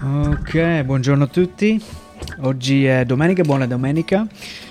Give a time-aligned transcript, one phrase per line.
[0.00, 1.82] Ok, buongiorno a tutti.
[2.42, 4.24] Oggi è domenica, buona domenica.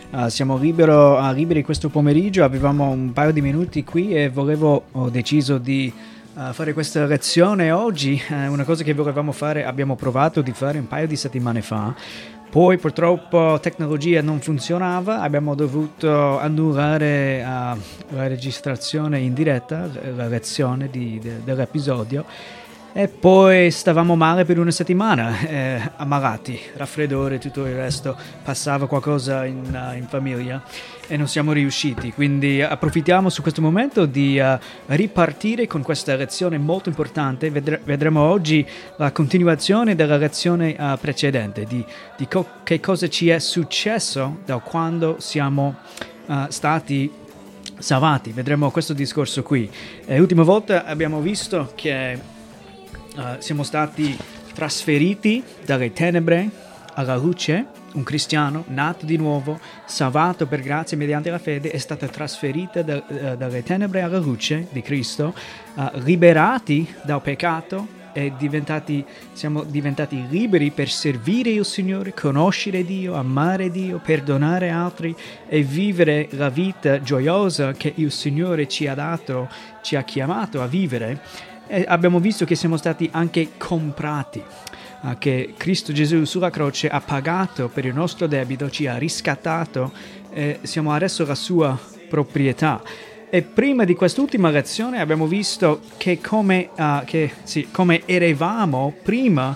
[0.09, 4.85] Uh, siamo libero, uh, liberi questo pomeriggio, avevamo un paio di minuti qui e volevo,
[4.89, 5.91] ho deciso di
[6.33, 10.79] uh, fare questa lezione oggi, uh, una cosa che volevamo fare, abbiamo provato di fare
[10.79, 11.93] un paio di settimane fa,
[12.49, 21.19] poi purtroppo tecnologia non funzionava, abbiamo dovuto annullare la registrazione in diretta, la lezione di,
[21.21, 22.23] de, dell'episodio
[22.97, 28.87] e poi stavamo male per una settimana, eh, ammalati, raffreddore e tutto il resto, passava
[28.87, 30.63] qualcosa in, uh, in, famiglia
[31.05, 32.11] e non siamo riusciti.
[32.11, 34.57] Quindi approfittiamo su questo momento di uh,
[34.87, 37.51] ripartire con questa lezione molto importante.
[37.51, 38.65] Vedre- vedremo oggi
[38.95, 41.85] la continuazione della lezione uh, precedente, di,
[42.17, 45.75] di co- che cosa ci è successo da quando siamo
[46.49, 47.09] stati
[47.77, 48.31] salvati.
[48.31, 49.69] Vedremo questo discorso qui.
[50.07, 52.35] l'ultima volta abbiamo visto che
[53.17, 54.17] uh, siamo stati
[54.53, 56.49] trasferiti dalle tenebre
[56.93, 62.07] alla luce, un cristiano nato di nuovo, salvato per grazia mediante la fede, è stato
[62.07, 65.33] trasferito da, uh, dalle tenebre alla luce di Cristo,
[65.75, 67.95] uh, liberati dal peccato
[68.35, 75.15] diventati, siamo diventati liberi per servire il Signore, conoscere Dio, amare Dio, perdonare altri
[75.47, 79.47] e vivere la vita gioiosa che il Signore ci ha dato,
[79.83, 81.21] ci ha chiamato a vivere
[81.67, 84.41] e abbiamo visto che siamo stati anche comprati,
[85.01, 89.91] uh, che Cristo Gesù sulla croce ha pagato per il nostro debito, ci ha riscattato
[90.31, 91.77] e siamo adesso la sua
[92.09, 92.81] proprietà.
[93.29, 99.55] E prima di quest'ultima lezione abbiamo visto che come, uh, che, sì, come eravamo prima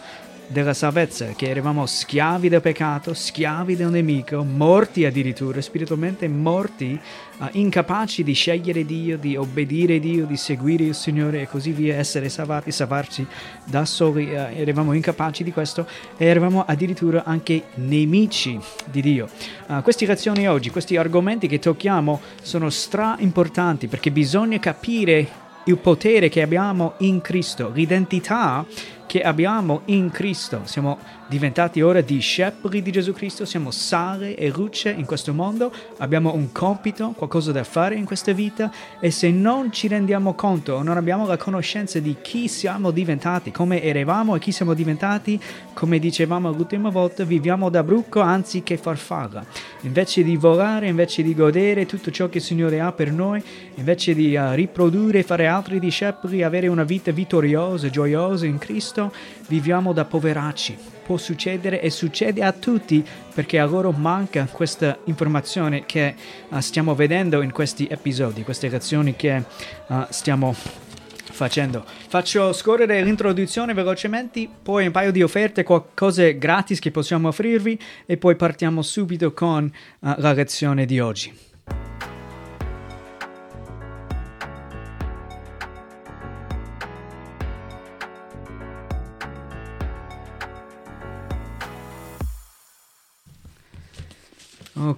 [0.51, 6.99] della salvezza, che eravamo schiavi del peccato, schiavi del nemico, morti addirittura, spiritualmente morti,
[7.37, 11.95] uh, incapaci di scegliere Dio, di obbedire Dio, di seguire il Signore e così via,
[11.95, 13.25] essere salvati, salvarci
[13.65, 19.29] da soli, uh, eravamo incapaci di questo e eravamo addirittura anche nemici di Dio.
[19.67, 25.77] Uh, queste lezioni oggi, questi argomenti che tocchiamo sono stra importanti perché bisogna capire il
[25.77, 28.65] potere che abbiamo in Cristo, l'identità
[29.11, 30.61] che abbiamo in Cristo.
[30.63, 36.33] Siamo diventati ora discepoli di Gesù Cristo, siamo sale e luce in questo mondo, abbiamo
[36.33, 38.71] un compito, qualcosa da fare in questa vita
[39.01, 43.81] e se non ci rendiamo conto non abbiamo la conoscenza di chi siamo diventati, come
[43.81, 45.37] eravamo e chi siamo diventati,
[45.73, 49.43] come dicevamo l'ultima volta, viviamo da bruco anziché farfalla.
[49.81, 53.43] Invece di volare, invece di godere tutto ciò che il Signore ha per noi,
[53.75, 59.13] invece di uh, riprodurre, fare altri discepoli, avere una vita vittoriosa, gioiosa in Cristo, Cristo,
[59.47, 60.77] viviamo da poveracci.
[61.03, 63.03] Può succedere e succede a tutti
[63.33, 66.15] perché a loro manca questa informazione che
[66.49, 69.43] uh, stiamo vedendo in questi episodi, queste lezioni che
[69.87, 71.83] uh, stiamo facendo.
[72.07, 78.17] Faccio scorrere l'introduzione velocemente, poi un paio di offerte, cose gratis che possiamo offrirvi e
[78.17, 79.65] poi partiamo subito con
[79.99, 81.50] uh, la lezione di oggi.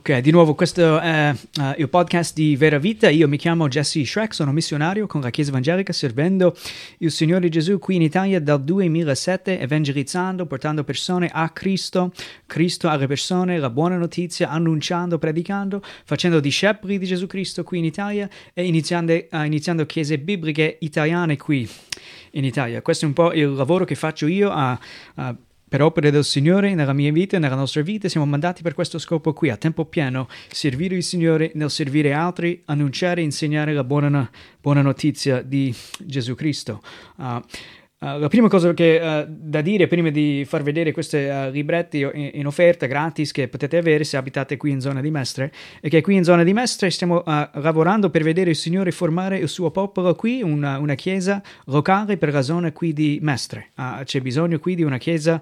[0.06, 3.08] Ok, di nuovo questo è uh, il podcast di Vera Vita.
[3.08, 6.58] Io mi chiamo Jesse Shrek, sono missionario con la Chiesa Evangelica servendo
[6.98, 12.12] il Signore Gesù qui in Italia dal 2007, evangelizzando, portando persone a Cristo,
[12.46, 17.86] Cristo alle persone, la buona notizia, annunciando, predicando, facendo discepoli di Gesù Cristo qui in
[17.86, 21.66] Italia e iniziando, uh, iniziando chiese bibliche italiane qui
[22.32, 22.82] in Italia.
[22.82, 24.78] Questo è un po' il lavoro che faccio io a,
[25.16, 25.36] a
[25.74, 29.00] per opere del Signore, nella mia vita e nella nostra vita, siamo mandati per questo
[29.00, 33.84] scopo qui, a tempo pieno, servire il Signore nel servire altri, annunciare e insegnare la
[33.84, 34.30] buona,
[34.62, 36.80] buona notizia di Gesù Cristo.
[37.16, 37.42] Uh,
[38.04, 42.02] Uh, la prima cosa che, uh, da dire prima di far vedere questi uh, libretti
[42.02, 45.88] in, in, offerta gratis che potete avere se abitate qui in zona di Mestre è
[45.88, 49.72] che qui in zona di Mestre stiamo lavorando per vedere il Signore formare il suo
[49.72, 53.70] popolo qui, una, una chiesa locale per la zona qui di Mestre.
[54.04, 55.42] c'è bisogno qui di una chiesa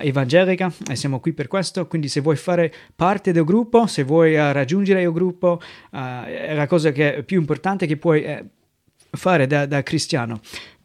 [0.00, 4.34] evangelica e siamo qui per questo, quindi se vuoi fare parte del gruppo, se vuoi
[4.34, 5.60] raggiungere il gruppo,
[5.90, 8.44] è la cosa che, più importante che puoi eh,
[9.10, 10.40] fare da, da cristiano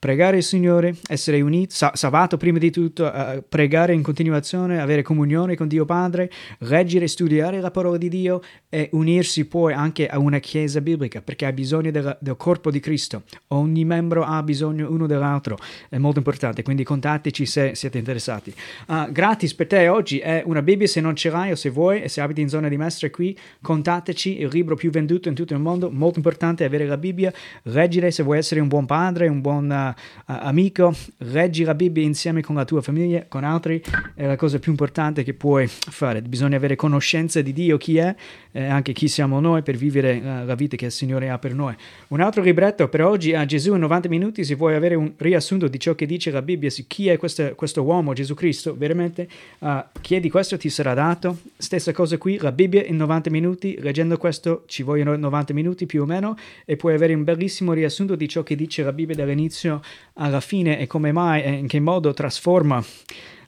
[0.08, 5.58] pregare il Signore, essere uniti, salvato prima di tutto, uh, pregare in continuazione, avere comunione
[5.58, 10.40] con Dio Padre, leggere studiare la parola di Dio e unirsi poi anche a una
[10.40, 13.24] chiesa biblica perché ha bisogno del, del corpo di Cristo.
[13.48, 15.58] Ogni membro ha bisogno uno dell'altro,
[15.90, 18.54] è molto importante, quindi contattici se siete interessati.
[18.88, 22.02] Uh, gratis per te oggi è una Bibbia se non ce l'hai o se vuoi
[22.02, 25.54] e se abiti in zona di Mestre qui, contattaci, il libro più venduto in tutto
[25.54, 27.34] il mondo, molto importante avere la Bibbia,
[27.64, 29.70] leggere se vuoi essere un buon padre, un buon...
[29.70, 29.96] Uh,
[30.26, 33.82] amico, leggi la Bibbia insieme con la tua famiglia, con altri,
[34.16, 36.22] è la cosa più importante che puoi fare.
[36.22, 38.16] Bisogna avere conoscenza di Dio, chi è,
[38.52, 41.54] eh, anche chi siamo noi, per vivere uh, la vita che il Signore ha per
[41.54, 41.76] noi.
[42.10, 45.68] Un altro libretto per oggi a Gesù in 90 minuti, se vuoi avere un riassunto
[45.68, 49.28] di ciò che dice la Bibbia su chi è questo, questo uomo, Gesù Cristo, veramente
[49.60, 51.40] uh, chiedi questo, ti sarà dato.
[51.58, 56.02] Stessa cosa qui, la Bibbia in 90 minuti, leggendo questo ci vogliono 90 minuti più
[56.02, 59.77] o meno e puoi avere un bellissimo riassunto di ciò che dice la Bibbia dall'inizio
[60.14, 62.84] alla fine e come mai e in che modo trasforma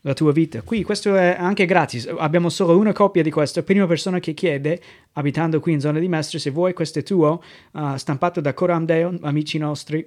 [0.02, 0.62] la tua vita.
[0.62, 4.82] Qui questo è anche gratis, abbiamo solo una copia di questo, prima persona che chiede,
[5.14, 7.44] abitando qui in zona di Mestre, se vuoi questo è tuo,
[7.74, 10.06] uh, stampato da Coram Deo, amici nostri,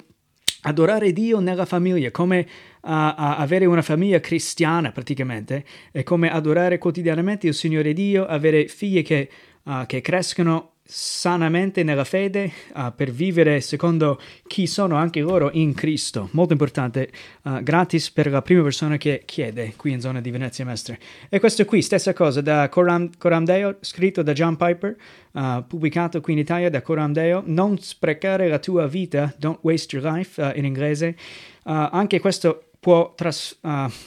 [0.63, 2.47] adorare Dio nella famiglia, come uh,
[2.83, 9.29] avere una famiglia cristiana praticamente, è come adorare quotidianamente il Signore Dio, avere figli che,
[9.65, 15.75] uh, che crescono sanamente nella fede uh, per vivere secondo chi sono anche loro in
[15.75, 16.29] Cristo.
[16.33, 17.11] Molto importante,
[17.43, 20.99] uh, gratis per la prima persona che chiede qui in zona di Venezia Mestre.
[21.29, 24.97] E questo qui, stessa cosa, da Coram, Coram Deo, scritto da John Piper,
[25.33, 29.97] uh, pubblicato qui in Italia da Coram Deo, non sprecare la tua vita, don't waste
[29.97, 31.17] your life in inglese.
[31.65, 33.59] anche questo può tras,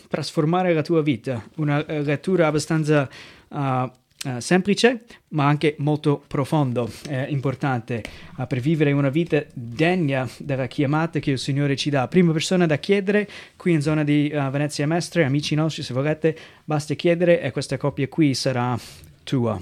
[0.10, 3.10] trasformare la tua vita, una lettura abbastanza
[4.26, 8.02] Uh, semplice ma anche molto profondo, eh, importante
[8.38, 12.08] uh, per vivere una vita degna della chiamata che il Signore ci dà.
[12.08, 16.36] Prima persona da chiedere qui in zona di uh, Venezia Mestre, amici nostri, se volete,
[16.64, 18.76] basta chiedere e questa coppia qui sarà
[19.24, 19.62] tua.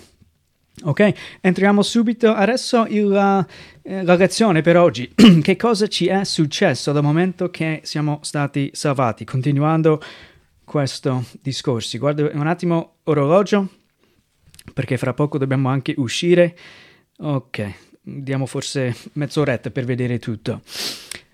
[0.81, 3.45] Ok, entriamo subito adesso la,
[3.83, 5.13] eh, la lezione per oggi.
[5.43, 9.23] che cosa ci è successo dal momento che siamo stati salvati?
[9.23, 10.01] Continuando
[10.63, 13.69] questo discorso, guarda un attimo orologio
[14.73, 16.55] perché fra poco dobbiamo anche uscire.
[17.17, 20.61] Ok, diamo forse mezz'oretta per vedere tutto.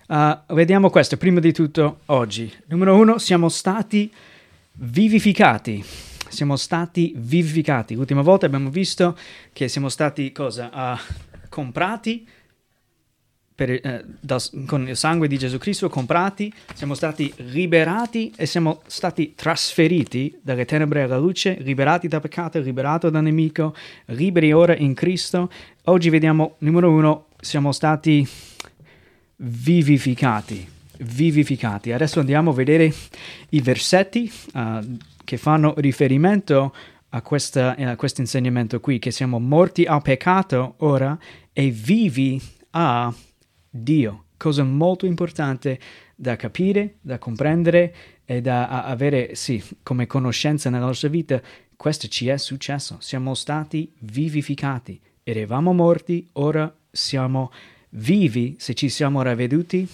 [0.08, 2.52] Uh, vediamo questo, prima di tutto oggi.
[2.66, 4.12] Numero uno, siamo stati
[4.72, 5.84] vivificati.
[6.28, 7.94] Siamo stati vivificati.
[7.94, 9.16] L'ultima volta abbiamo visto
[9.52, 10.70] che siamo stati cosa?
[10.72, 12.26] Uh, comprati
[13.60, 18.80] per, eh, da, con il sangue di Gesù Cristo comprati, siamo stati liberati e siamo
[18.86, 23.74] stati trasferiti dalle tenebre alla luce, liberati da peccato, liberati dal nemico,
[24.06, 25.50] liberi ora in Cristo.
[25.84, 28.26] Oggi vediamo, numero uno, siamo stati
[29.36, 30.66] vivificati,
[31.00, 31.92] vivificati.
[31.92, 32.90] Adesso andiamo a vedere
[33.50, 36.74] i versetti uh, che fanno riferimento
[37.10, 41.18] a, questa, a questo insegnamento qui, che siamo morti al peccato ora
[41.52, 42.40] e vivi
[42.70, 43.12] a
[43.70, 45.78] Dio, cosa molto importante
[46.16, 47.94] da capire, da comprendere
[48.24, 51.40] e da avere, sì, come conoscenza nella nostra vita.
[51.76, 57.52] Questo ci è successo, siamo stati vivificati, eravamo morti, ora siamo
[57.90, 58.56] vivi.
[58.58, 59.88] Se ci siamo ravveduti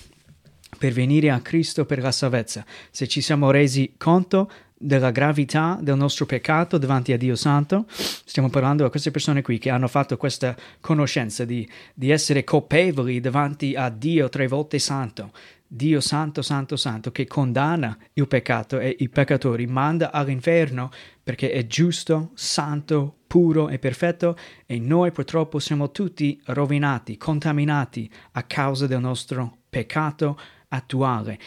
[0.79, 5.97] per venire a Cristo per la salvezza, se ci siamo resi conto della gravità del
[5.97, 7.87] nostro peccato davanti a Dio Santo.
[7.89, 13.21] Stiamo parlando a queste persone qui che hanno fatto questa conoscenza di, di essere colpevoli
[13.21, 15.33] davanti a Dio tre volte santo.
[15.69, 20.91] Dio santo, santo, santo, che condanna il peccato e i peccatori, manda all'inferno
[21.23, 28.45] perché è giusto, santo, puro e perfetto e noi purtroppo siamo tutti rovinati, contaminati a
[28.45, 30.39] causa del nostro peccato
[30.69, 31.39] attuale.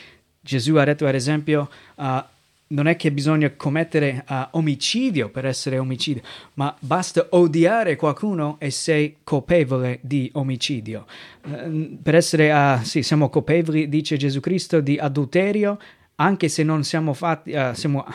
[0.41, 2.23] Gesù ha detto ad esempio uh,
[2.71, 6.21] non è che bisogna commettere uh, omicidio per essere omicidio,
[6.55, 11.05] ma basta odiare qualcuno e sei colpevole di omicidio.
[11.45, 15.79] Uh, per essere, uh, sì, siamo colpevoli, dice Gesù Cristo, di adulterio,
[16.15, 18.05] anche se non siamo fatti, uh, siamo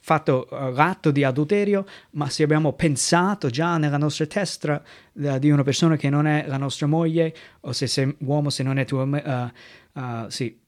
[0.00, 4.82] fatto l'atto di adulterio, ma se abbiamo pensato già nella nostra testa
[5.12, 8.78] di una persona che non è la nostra moglie, o se sei uomo, se non
[8.78, 9.06] è tuo,
[10.28, 10.58] sì,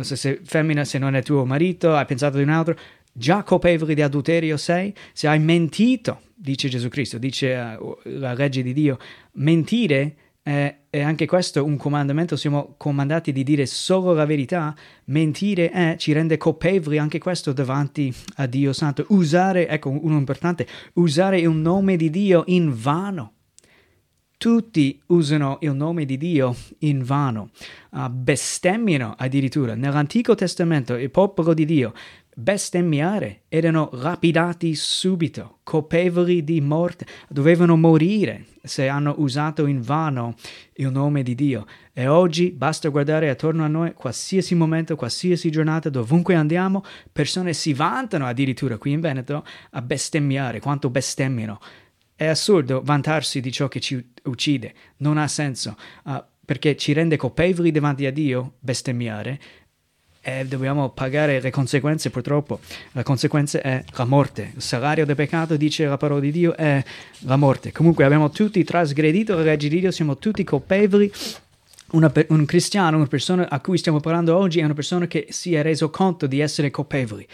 [0.00, 2.76] se sei femmina, se non è tuo marito, hai pensato di un altro,
[3.12, 8.62] già colpevole di adulterio sei, se hai mentito, dice Gesù Cristo, dice uh, la legge
[8.62, 8.98] di Dio,
[9.32, 15.70] mentire è, è, anche questo un comandamento, siamo comandati di dire solo la verità, mentire
[15.70, 21.38] è, ci rende colpevoli anche questo davanti a Dio Santo, usare, ecco uno importante, usare
[21.38, 23.34] il nome di Dio in vano
[24.42, 27.50] tutti usano il nome di Dio in vano,
[27.90, 29.76] uh, bestemmiano addirittura.
[29.76, 31.92] Nell'Antico Testamento il popolo di Dio
[32.34, 40.34] bestemmiare erano lapidati subito, colpevoli di morte, dovevano morire se hanno usato in vano
[40.74, 41.64] il nome di Dio.
[41.92, 46.82] E oggi basta guardare attorno a noi, qualsiasi momento, qualsiasi giornata, dovunque andiamo,
[47.12, 51.60] persone si vantano addirittura qui in Veneto a bestemmiare, quanto bestemmiano.
[52.22, 57.16] È assurdo vantarsi di ciò che ci uccide, non ha senso, uh, perché ci rende
[57.16, 59.40] colpevoli davanti a Dio bestemmiare,
[60.20, 62.60] e dobbiamo pagare le conseguenze purtroppo.
[62.92, 64.52] La conseguenza è la morte.
[64.54, 66.80] Il salario del peccato, dice la parola di Dio, è
[67.22, 67.72] la morte.
[67.72, 71.10] Comunque abbiamo tutti trasgredito la legge di Dio, siamo tutti colpevoli.
[71.90, 75.54] Una, un cristiano, una persona a cui stiamo parlando oggi, è una persona che si
[75.54, 77.26] è reso conto di essere colpevoli,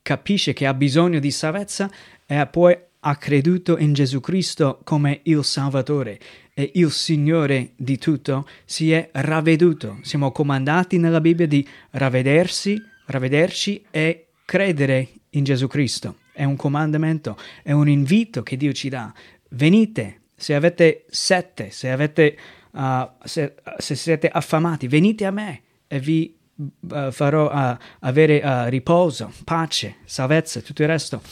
[0.00, 1.90] capisce che ha bisogno di salvezza
[2.24, 6.18] e poi ha creduto in Gesù Cristo come il Salvatore
[6.52, 9.98] e il Signore di tutto, si è ravveduto.
[10.02, 16.16] Siamo comandati nella Bibbia di ravvedersi, ravvederci e credere in Gesù Cristo.
[16.32, 19.12] È un comandamento, è un invito che Dio ci dà.
[19.50, 22.36] Venite, se avete sette, se, avete,
[22.72, 29.32] uh, se, se siete affamati, venite a me e vi uh, farò uh, avere riposo,
[29.44, 31.22] pace, salvezza, tutto il resto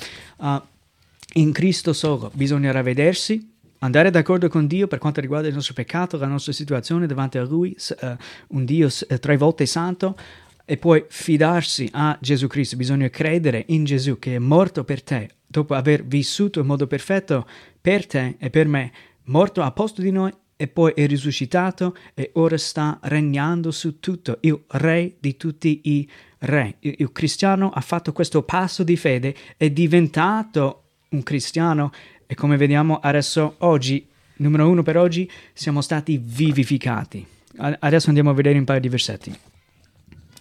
[1.35, 2.31] in Cristo solo.
[2.35, 7.07] Bisogna ravvedersi, andare d'accordo con Dio per quanto riguarda il nostro peccato, la nostra situazione
[7.07, 8.07] davanti a Lui, uh,
[8.49, 10.17] un Dio uh, tre volte santo,
[10.65, 12.77] e poi fidarsi a Gesù Cristo.
[12.77, 17.47] Bisogna credere in Gesù che è morto per te, dopo aver vissuto in modo perfetto
[17.81, 18.93] per te e per me,
[19.25, 24.39] morto a posto di noi e poi è risuscitato e ora sta regnando su tutto,
[24.41, 26.77] il re di tutti i re.
[26.81, 30.86] Il, il cristiano ha fatto questo passo di fede, è diventato
[31.17, 31.91] un cristiano
[32.27, 34.07] e come vediamo adesso oggi,
[34.37, 37.27] numero uno per oggi, siamo stati vivificati.
[37.59, 39.35] Adesso andiamo a vedere un paio di versetti.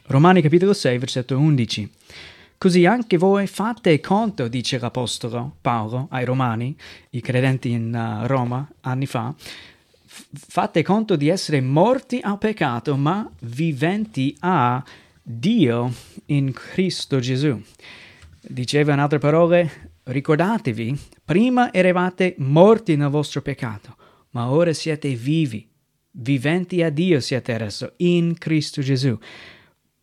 [0.08, 1.92] Romani capitolo 6, versetto 11.
[2.58, 6.76] Così anche voi fate conto, dice l'Apostolo Paolo ai Romani,
[7.12, 9.34] i credenti in uh, Roma anni fa,
[10.06, 14.84] fate conto di essere morti al peccato, ma viventi a
[15.22, 15.92] Dio
[16.28, 17.62] in Cristo Gesù.
[18.42, 20.96] Diceva in altre parole, Ricordatevi,
[21.26, 23.96] prima eravate morti nel vostro peccato,
[24.32, 25.68] ma ora siete vivi,
[26.12, 29.18] viventi a Dio siete adesso, in Cristo Gesù.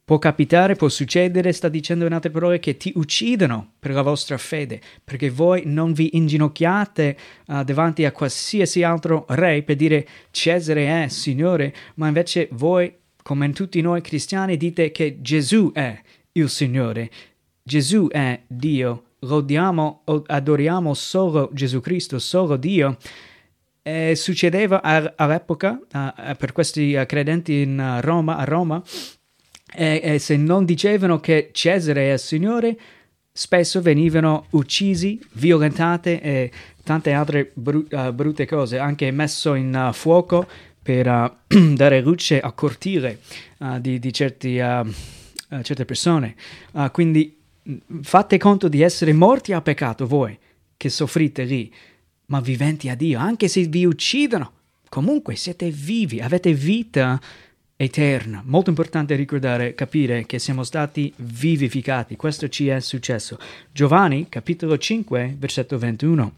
[0.04, 4.36] Può capitare, può succedere, sta dicendo in altre parole, che ti uccidono per la vostra
[4.38, 7.16] fede, perché voi non vi inginocchiate
[7.46, 12.92] uh, davanti a qualsiasi altro re per dire Cesare è Signore, ma invece voi,
[13.22, 15.96] come tutti noi cristiani, dite che Gesù è
[16.32, 17.08] il Signore,
[17.62, 22.96] Gesù è Dio lodiamo, adoriamo solo Gesù Cristo, solo Dio.
[23.84, 25.80] E succedeva all'epoca
[26.38, 28.80] per questi credenti in Roma, a Roma,
[29.74, 32.78] e, se non dicevano che Cesare è il Signore,
[33.32, 36.52] spesso venivano uccisi, violentate e
[36.84, 40.46] tante altre bru- brutte cose, anche messo in fuoco
[40.80, 41.38] per
[41.74, 43.18] dare luce al cortile
[43.80, 46.36] di, di certi, certe persone.
[46.92, 47.41] quindi
[48.02, 50.38] fate conto di essere morti a peccato voi
[50.76, 51.72] che soffrite lì,
[52.26, 54.52] ma viventi a Dio, anche se vi uccidono.
[54.88, 57.20] Comunque siete vivi, avete vita
[57.76, 58.42] eterna.
[58.44, 62.16] Molto importante ricordare, capire che siamo stati vivificati.
[62.16, 63.38] Questo ci è successo.
[63.70, 66.32] Giovanni, capitolo 5, versetto 21.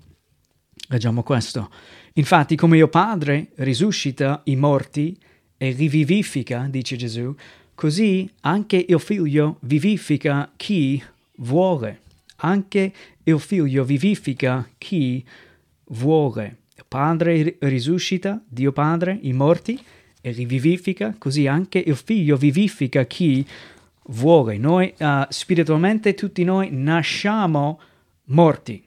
[0.89, 1.71] Leggiamo questo.
[2.15, 5.17] Infatti, come io Padre risuscita i morti
[5.57, 7.35] e rivivifica, dice Gesù,
[7.75, 11.03] così anche il Figlio vivifica chi
[11.37, 12.01] vuole.
[12.37, 15.25] Anche il figlio vivifica chi
[15.87, 16.59] vuole.
[16.77, 19.83] Il Padre risuscita, Dio Padre, i morti
[20.21, 23.47] e rivivifica, così anche il figlio vivifica chi
[24.09, 24.59] vuole.
[24.59, 27.81] Noi uh, spiritualmente tutti noi nasciamo
[28.27, 28.84] morti.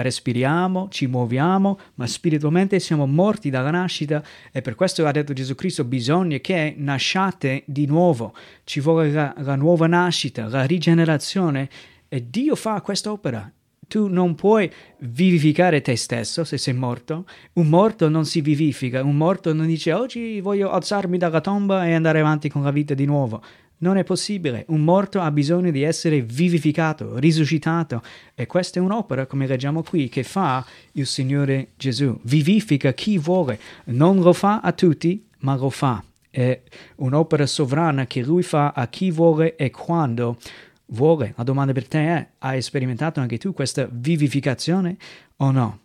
[0.00, 5.56] Respiriamo, ci muoviamo, ma spiritualmente siamo morti dalla nascita e per questo ha detto Gesù
[5.56, 11.68] Cristo bisogna che nasciate di nuovo, ci vuole la, la nuova nascita, la rigenerazione
[12.08, 13.50] e Dio fa quest'opera.
[13.88, 17.24] Tu non puoi vivificare te stesso se sei morto.
[17.54, 21.94] Un morto non si vivifica, un morto non dice oggi voglio alzarmi dalla tomba e
[21.94, 23.42] andare avanti con la vita di nuovo.
[23.80, 28.02] Non è possibile, un morto ha bisogno di essere vivificato, risuscitato
[28.34, 32.18] e questa è un'opera, come leggiamo qui, che fa il Signore Gesù.
[32.22, 36.02] Vivifica chi vuole, non lo fa a tutti, ma lo fa.
[36.28, 36.60] È
[36.96, 40.38] un'opera sovrana che Lui fa a chi vuole e quando
[40.86, 41.34] vuole.
[41.36, 44.96] La domanda per te è, hai sperimentato anche tu questa vivificazione
[45.36, 45.80] o no?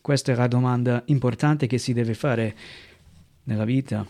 [0.00, 2.56] Questa è la domanda importante che si deve fare
[3.44, 4.04] nella vita.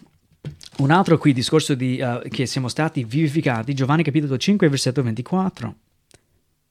[0.78, 5.74] Un altro qui discorso di uh, che siamo stati vivificati, Giovanni capitolo 5, versetto 24.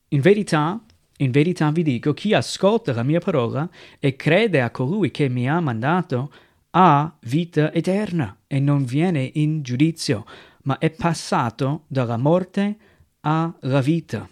[0.08, 0.80] In verità,
[1.18, 3.68] in verità vi dico, chi ascolta la mia parola
[3.98, 6.32] e crede a colui che mi ha mandato
[6.70, 10.26] ha vita eterna e non viene in giudizio,
[10.64, 12.76] ma è passato dalla morte
[13.20, 14.28] alla vita.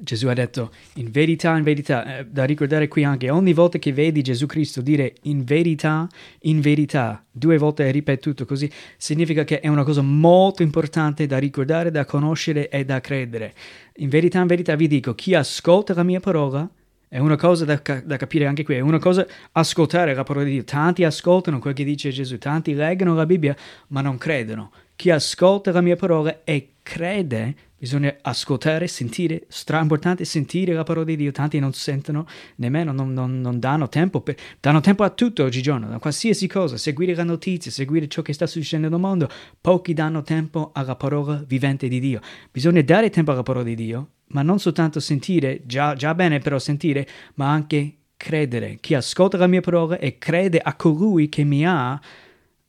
[0.00, 3.92] Gesù ha detto in verità, in verità, eh, da ricordare qui anche, ogni volta che
[3.92, 6.06] vedi Gesù Cristo dire in verità,
[6.42, 11.90] in verità, due volte ripetuto così, significa che è una cosa molto importante da ricordare,
[11.90, 13.54] da conoscere e da credere.
[13.96, 16.68] In verità, in verità vi dico, chi ascolta la mia parola,
[17.08, 20.52] è una cosa da, da, capire anche qui, è una cosa ascoltare la parola di
[20.52, 20.64] Dio.
[20.64, 23.56] Tanti ascoltano quel che dice Gesù, tanti leggono la Bibbia,
[23.88, 24.70] ma non credono.
[24.94, 31.04] Chi ascolta la mia parola e crede Bisogna ascoltare, sentire, stra importante sentire la parola
[31.04, 31.30] di Dio.
[31.30, 35.94] Tanti non sentono nemmeno, non, non, non danno tempo, per, danno tempo a tutto oggigiorno,
[35.94, 39.30] a qualsiasi cosa, seguire la notizia, seguire ciò che sta succedendo nel mondo.
[39.60, 42.20] Pochi danno tempo alla parola vivente di Dio.
[42.50, 46.58] Bisogna dare tempo alla parola di Dio, ma non soltanto sentire, già, già bene però
[46.58, 48.78] sentire, ma anche credere.
[48.80, 52.00] Chi ascolta la mia parola e crede a colui che mi ha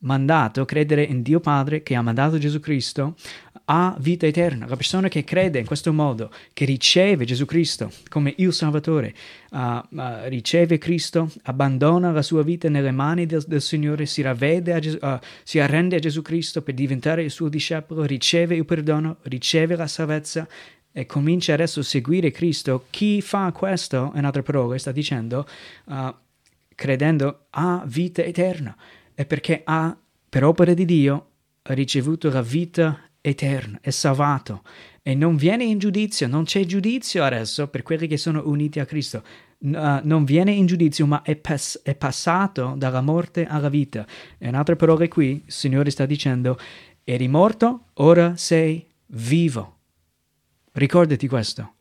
[0.02, 3.16] mandato, credere in Dio Padre che ha mandato Gesù Cristo,
[3.72, 4.66] ha vita eterna.
[4.66, 9.14] La persona che crede in questo modo, che riceve Gesù Cristo come il Salvatore,
[9.52, 14.98] uh, uh, riceve Cristo, abbandona la sua vita nelle mani del, del Signore, si, Gesù,
[15.00, 19.76] uh, si arrende a Gesù Cristo per diventare il suo discepolo, riceve il perdono, riceve
[19.76, 20.48] la salvezza
[20.90, 22.86] e comincia adesso a seguire Cristo.
[22.90, 25.46] Chi fa questo, in altre parole, sta dicendo,
[26.74, 28.76] credendo, ha vita eterna.
[29.14, 29.96] E perché ha,
[30.28, 31.26] per opera di Dio,
[31.62, 34.62] ricevuto la vita eterna, è salvato
[35.02, 38.84] e non viene in giudizio, non c'è giudizio adesso per quelli che sono uniti a
[38.84, 39.24] Cristo.
[39.58, 44.06] Uh, non viene in giudizio, ma è, pas- è, passato dalla morte alla vita.
[44.38, 46.58] In altre parole qui, il Signore sta dicendo,
[47.04, 49.76] eri morto, ora sei vivo.
[50.72, 51.74] Ricordati questo.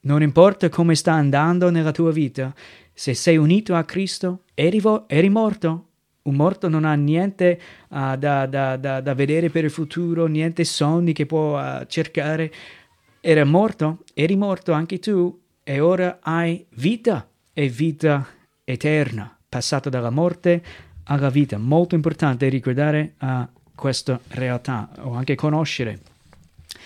[0.00, 2.54] Non importa come sta andando nella tua vita,
[2.92, 5.85] se sei unito a Cristo, eri, vo- eri morto,
[6.26, 10.64] un morto non ha niente uh, da, da, da, da, vedere per il futuro, niente
[10.64, 12.52] sogni che può uh, cercare.
[13.20, 18.26] Era morto, eri morto anche tu e ora hai vita e vita
[18.64, 20.62] eterna, passato dalla morte
[21.04, 21.58] alla vita.
[21.58, 26.00] Molto importante ricordare uh, questa realtà o anche conoscere.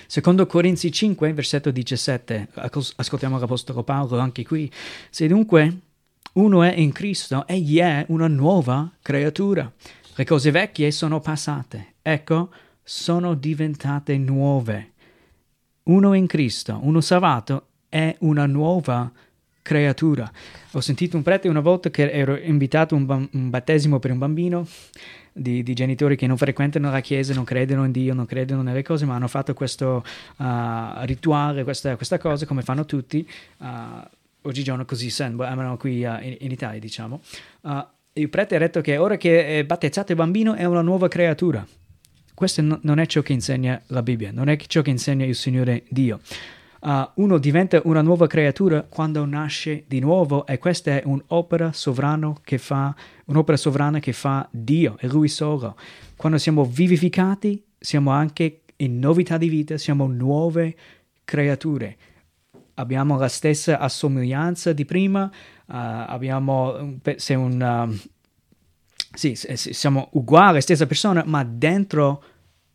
[0.06, 2.49] Secondo Corinzi 5, versetto 17,
[2.97, 4.70] ascoltiamo l'Apostolo Paolo anche qui.
[5.09, 5.89] Se dunque
[6.32, 9.71] uno è in Cristo, egli è una nuova creatura.
[10.14, 12.50] Le cose vecchie sono passate, ecco,
[12.82, 14.93] sono diventate nuove.
[15.84, 19.10] Uno in Cristo, uno salvato, è una nuova
[19.62, 20.30] creatura.
[20.73, 24.10] Ho sentito un prete una volta che ero invitato a un, ba- un battesimo per
[24.10, 24.66] un bambino
[25.32, 28.82] di, di, genitori che non frequentano la chiesa, non credono in Dio, non credono nelle
[28.82, 30.04] cose, ma hanno fatto questo
[30.36, 30.45] uh,
[31.02, 33.28] rituale, questa, questa, cosa come fanno tutti.
[33.58, 34.02] Uh,
[34.43, 37.21] oggigiorno così sembrano qui uh, in, in, Italia, diciamo.
[37.63, 41.09] Uh, il prete ha detto che ora che è battezzato il bambino è una nuova
[41.09, 41.67] creatura.
[42.35, 45.35] Questo no, non è ciò che insegna la Bibbia, non è ciò che insegna il
[45.35, 46.21] Signore Dio.
[46.81, 51.73] Uh, uno diventa una nuova creatura quando nasce di nuovo e questa è un'opera,
[52.43, 52.95] che fa,
[53.26, 55.76] un'opera sovrana che fa Dio e Lui solo.
[56.17, 60.75] Quando siamo vivificati siamo anche in novità di vita, siamo nuove
[61.25, 61.97] creature
[62.80, 65.30] abbiamo la stessa assomiglianza di prima, uh,
[65.66, 68.10] abbiamo se un, uh,
[69.12, 72.25] sì, siamo uguali, stessa persona, ma dentro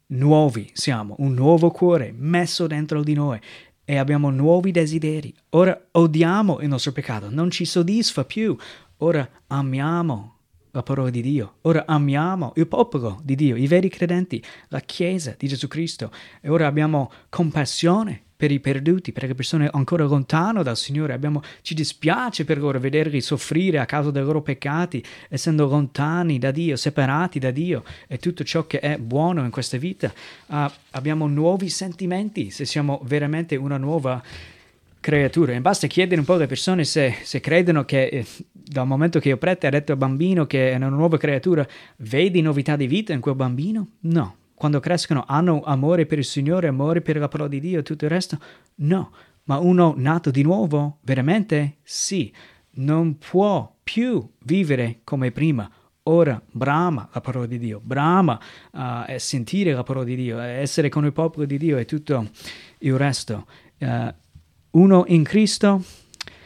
[0.08, 3.40] nuovi siamo, un nuovo cuore messo dentro di noi
[3.84, 5.34] e abbiamo nuovi desideri.
[5.52, 8.56] Ora odiamo il nostro peccato, non ci soddisfa più.
[8.98, 10.34] Ora amiamo
[10.72, 11.58] la parola di Dio.
[11.62, 16.12] Ora amiamo il popolo di Dio, i veri credenti, la Chiesa di Gesù Cristo.
[16.42, 21.14] E ora abbiamo compassione per i perduti, per le persone ancora lontane dal Signore.
[21.14, 26.52] Abbiamo, ci dispiace per loro vederli soffrire a causa dei loro peccati, essendo lontani da
[26.52, 30.12] Dio, separati da Dio e tutto ciò che è buono in questa vita.
[30.48, 34.22] Uh, abbiamo nuovi sentimenti se siamo veramente una nuova
[35.00, 35.54] creatura.
[35.54, 39.30] E basta chiedere un po' alle persone se, se credono che eh, dal momento che
[39.30, 41.66] il prete ha detto al bambino che è una nuova creatura,
[41.98, 43.88] vedi novità di vita in quel bambino?
[44.02, 47.84] No quando crescono hanno amore per il Signore, amore per la parola di Dio e
[47.84, 48.40] tutto il resto?
[48.76, 49.12] No,
[49.44, 52.34] ma uno nato di nuovo, veramente sì,
[52.78, 55.70] non può più vivere come prima.
[56.08, 58.40] Ora brama la parola di Dio, brama
[58.72, 62.30] uh, sentire la parola di Dio, essere con il popolo di Dio e tutto
[62.80, 63.48] il resto.
[63.80, 64.14] Uh,
[64.72, 65.84] uno in Cristo,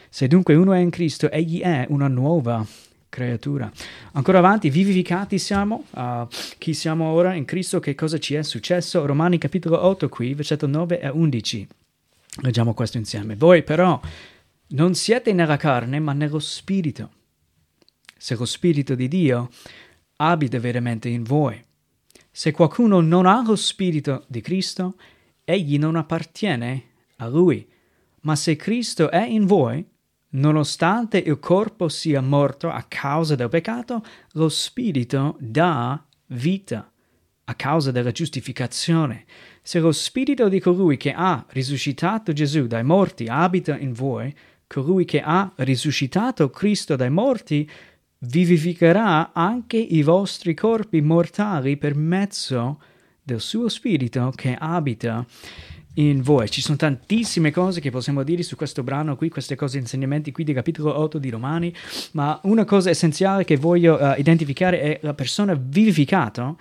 [0.08, 2.66] se dunque uno è in Cristo, egli è una nuova
[3.10, 3.70] creatura.
[4.12, 9.04] Ancora avanti, vivificati siamo, uh, chi siamo ora in Cristo, che cosa ci è successo?
[9.04, 11.68] Romani capitolo 8 qui, versetto 9 e 11.
[12.42, 13.36] Leggiamo questo insieme.
[13.36, 14.00] Voi però
[14.68, 17.10] non siete nella carne, ma nello Spirito.
[18.16, 19.50] Se lo Spirito di Dio
[20.16, 21.62] abita veramente in voi.
[22.30, 24.94] Se qualcuno non ha lo Spirito di Cristo,
[25.44, 26.84] egli non appartiene
[27.16, 27.66] a Lui.
[28.20, 29.84] Ma se Cristo è in voi,
[30.30, 36.90] nonostante il corpo sia morto a causa del peccato, lo spirito dà vita
[37.44, 39.24] a causa della giustificazione.
[39.62, 44.34] Se lo spirito di colui che ha risuscitato Gesù dai morti abita in voi,
[44.66, 47.68] colui che ha risuscitato Cristo dai morti
[48.18, 52.80] vivificherà anche i vostri corpi mortali per mezzo
[53.22, 55.26] del suo spirito che abita
[55.94, 56.48] in voi.
[56.50, 60.44] Ci sono tantissime cose che possiamo dire su questo brano qui, queste cose, insegnamenti qui
[60.44, 61.74] di capitolo 8 di Romani,
[62.12, 66.54] ma una cosa essenziale che voglio uh, identificare è la persona vivificata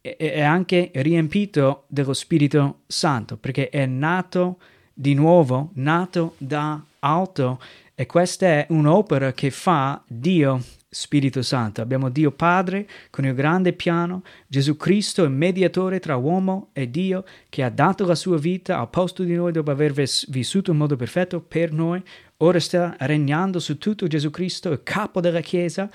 [0.00, 4.58] è anche riempito dello Spirito Santo, perché è nato
[4.92, 7.58] di nuovo, nato da alto,
[7.94, 10.62] e questa è un'opera che fa Dio
[10.94, 11.82] Spirito Santo.
[11.82, 17.24] Abbiamo Dio Padre con il grande piano, Gesù Cristo, il mediatore tra uomo e Dio,
[17.48, 20.94] che ha dato la sua vita al posto di noi dopo aver vissuto in modo
[20.94, 22.00] perfetto per noi,
[22.38, 25.90] ora sta regnando su tutto Gesù Cristo, il capo della Chiesa,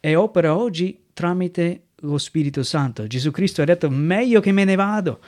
[0.00, 3.06] e opera oggi tramite lo Spirito Santo.
[3.06, 5.20] Gesù Cristo ha detto meglio che me ne vado,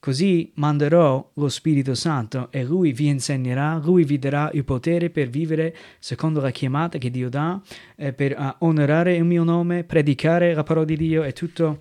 [0.00, 5.28] così manderò lo Spirito Santo e lui vi insegnerà, lui vi darà il potere per
[5.28, 7.60] vivere secondo la chiamata che Dio dà,
[7.96, 11.80] eh, per uh, onorare il mio nome, predicare la parola di Dio e tutto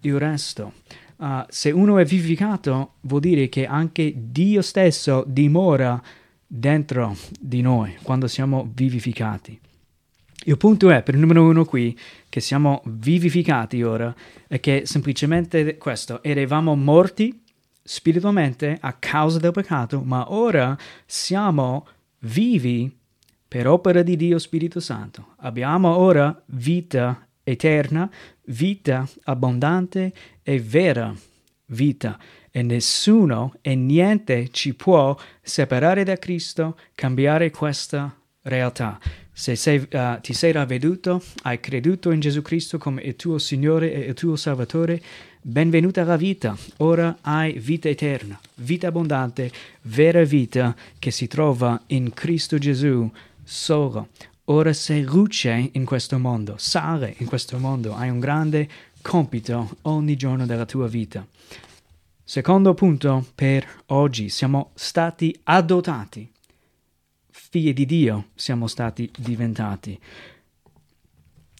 [0.00, 0.74] il resto.
[1.16, 6.00] Uh, se uno è vivificato vuol dire che anche Dio stesso dimora
[6.46, 9.58] dentro di noi quando siamo vivificati.
[10.46, 11.98] Il punto è, per il numero uno qui,
[12.28, 14.14] che siamo vivificati ora,
[14.46, 17.43] è che semplicemente questo, eravamo morti
[17.84, 21.86] spiritualmente a causa del peccato, ma ora siamo
[22.20, 22.90] vivi
[23.46, 25.34] per opera di Dio Spirito Santo.
[25.38, 28.10] Abbiamo ora vita eterna,
[28.46, 31.14] vita abbondante e vera
[31.66, 32.18] vita
[32.50, 38.98] e nessuno e niente ci può separare da Cristo, cambiare questa realtà.
[39.32, 43.92] Se sei, uh, ti sei ravveduto, hai creduto in Gesù Cristo come il tuo Signore
[43.92, 45.02] e il tuo Salvatore,
[45.46, 46.56] benvenuta alla vita.
[46.78, 49.52] Ora hai vita eterna, vita abbondante,
[49.82, 53.10] vera vita che si trova in Cristo Gesù
[53.42, 54.08] solo.
[54.44, 58.68] Ora sei luce in questo mondo, sale in questo mondo, hai un grande
[59.02, 61.26] compito ogni giorno della tua vita.
[62.24, 66.32] Secondo punto per oggi, siamo stati adottati
[67.54, 69.96] figli di Dio siamo stati diventati.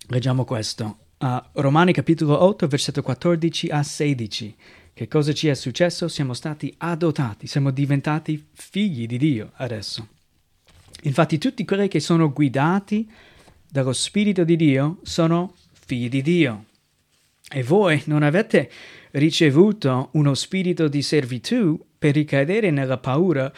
[0.09, 1.04] Leggiamo questo.
[1.25, 4.57] Uh, Romani capitolo 8, versetto 14 a 16.
[4.93, 6.07] Che cosa ci è successo?
[6.07, 10.07] Siamo stati adottati, siamo diventati figli di Dio adesso.
[11.05, 13.11] Infatti tutti quelli che sono guidati
[13.67, 16.67] dallo Spirito di Dio sono figli di Dio.
[17.51, 18.71] E voi non avete
[19.15, 23.53] ricevuto uno spirito di servitù per ricadere nella paura,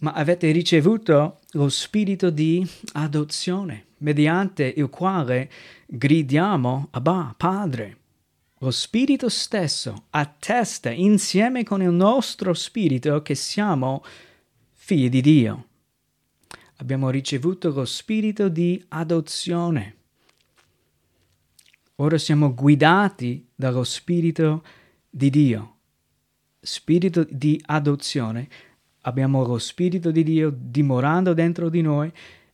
[0.00, 5.50] ma avete ricevuto lo spirito di adozione, mediante il quale
[5.86, 7.96] gridiamo Abba, Padre.
[8.58, 14.04] Lo spirito stesso attesta insieme con il nostro spirito che siamo
[14.72, 15.66] figli di Dio.
[16.76, 19.96] Abbiamo ricevuto lo spirito di adozione.
[21.96, 24.86] Ora siamo guidati dallo spirito di
[25.18, 25.78] Dio
[26.60, 28.48] spirito di adozione,
[29.02, 32.10] abbiamo lo spirito di Dio dimorando dentro di noi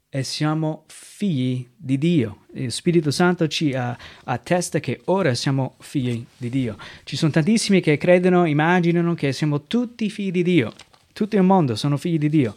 [0.08, 2.44] e siamo figli di Dio.
[2.52, 6.76] Il Spirito Santo ci attesta che ora siamo figli di Dio.
[7.02, 10.72] Ci sono tantissimi che credono, immaginano che siamo tutti figli di Dio.
[11.12, 12.54] Tutto il mondo sono figli di Dio.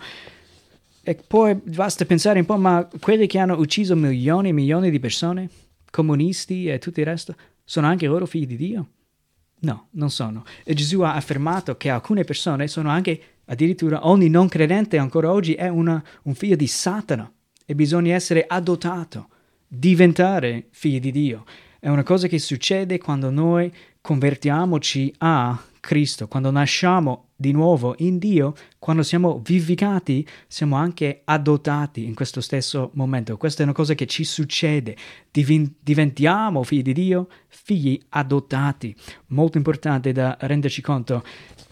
[1.02, 5.00] E poi basta pensare un po', ma quelli che hanno ucciso milioni e milioni di
[5.00, 5.50] persone,
[5.90, 8.90] comunisti e tutto il resto, sono anche loro figli di Dio?
[9.60, 10.44] No, non sono.
[10.64, 15.54] E Gesù ha affermato che alcune persone sono anche, addirittura ogni non credente ancora oggi
[15.54, 17.32] è una, un figlio di Satana
[17.66, 19.30] e bisogna essere adottato,
[19.68, 21.46] diventare figli di Dio.
[21.80, 28.18] È una cosa che succede quando noi convertiamoci a Cristo, quando nasciamo di nuovo in
[28.18, 33.38] Dio, quando siamo vivificati, siamo anche adottati in questo stesso momento.
[33.38, 34.98] Questa è una cosa che ci succede.
[35.32, 38.94] diventiamo figli di Dio, figli adottati.
[39.28, 41.24] Molto importante da renderci conto.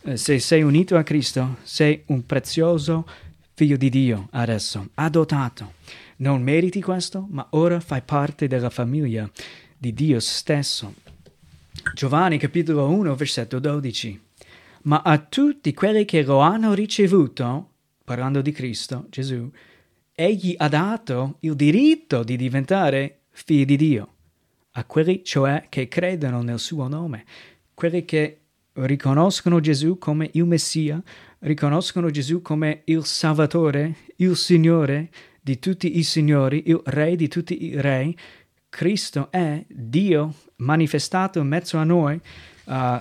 [0.03, 3.07] Eh, se sei unito a Cristo, sei un prezioso
[3.55, 5.73] figlio di Dio adesso, adottato.
[6.17, 9.29] Non meriti questo, ma ora fai parte della famiglia
[9.77, 10.93] di Dio stesso.
[11.93, 14.21] Giovanni capitolo 1 versetto 12.
[14.85, 17.71] Ma a tutti quelli che lo hanno ricevuto,
[18.03, 19.49] parlando di Cristo, Gesù,
[20.13, 24.13] egli ha dato il diritto di diventare figli di Dio,
[24.71, 27.25] a quelli cioè che credono nel suo nome,
[27.73, 28.41] quelli che
[28.73, 31.01] riconoscono Gesù come il Messia,
[31.39, 35.09] riconoscono Gesù come il Salvatore, il Signore
[35.41, 38.13] di tutti i signori, il Re di tutti i re,
[38.69, 42.19] Cristo è Dio manifestato in mezzo a noi,
[42.65, 42.99] uh,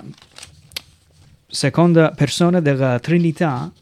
[1.55, 3.73] seconda persona della Trinità,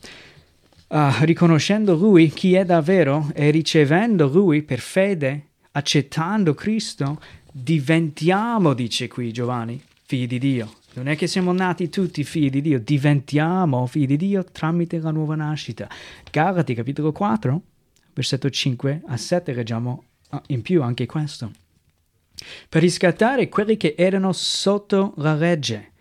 [0.88, 7.18] uh, riconoscendo Lui chi è davvero e ricevendo Lui per fede, accettando Cristo,
[7.50, 10.74] diventiamo, dice qui Giovanni, figli di Dio.
[10.94, 15.10] Non è che siamo nati tutti figli di Dio, diventiamo figli di Dio tramite la
[15.10, 15.88] nuova nascita.
[16.30, 17.60] Galati capitolo 4,
[18.12, 21.50] versetto 5 a 7, leggiamo ah, in più anche questo.
[22.68, 25.91] Per riscattare quelli che erano sotto la legge,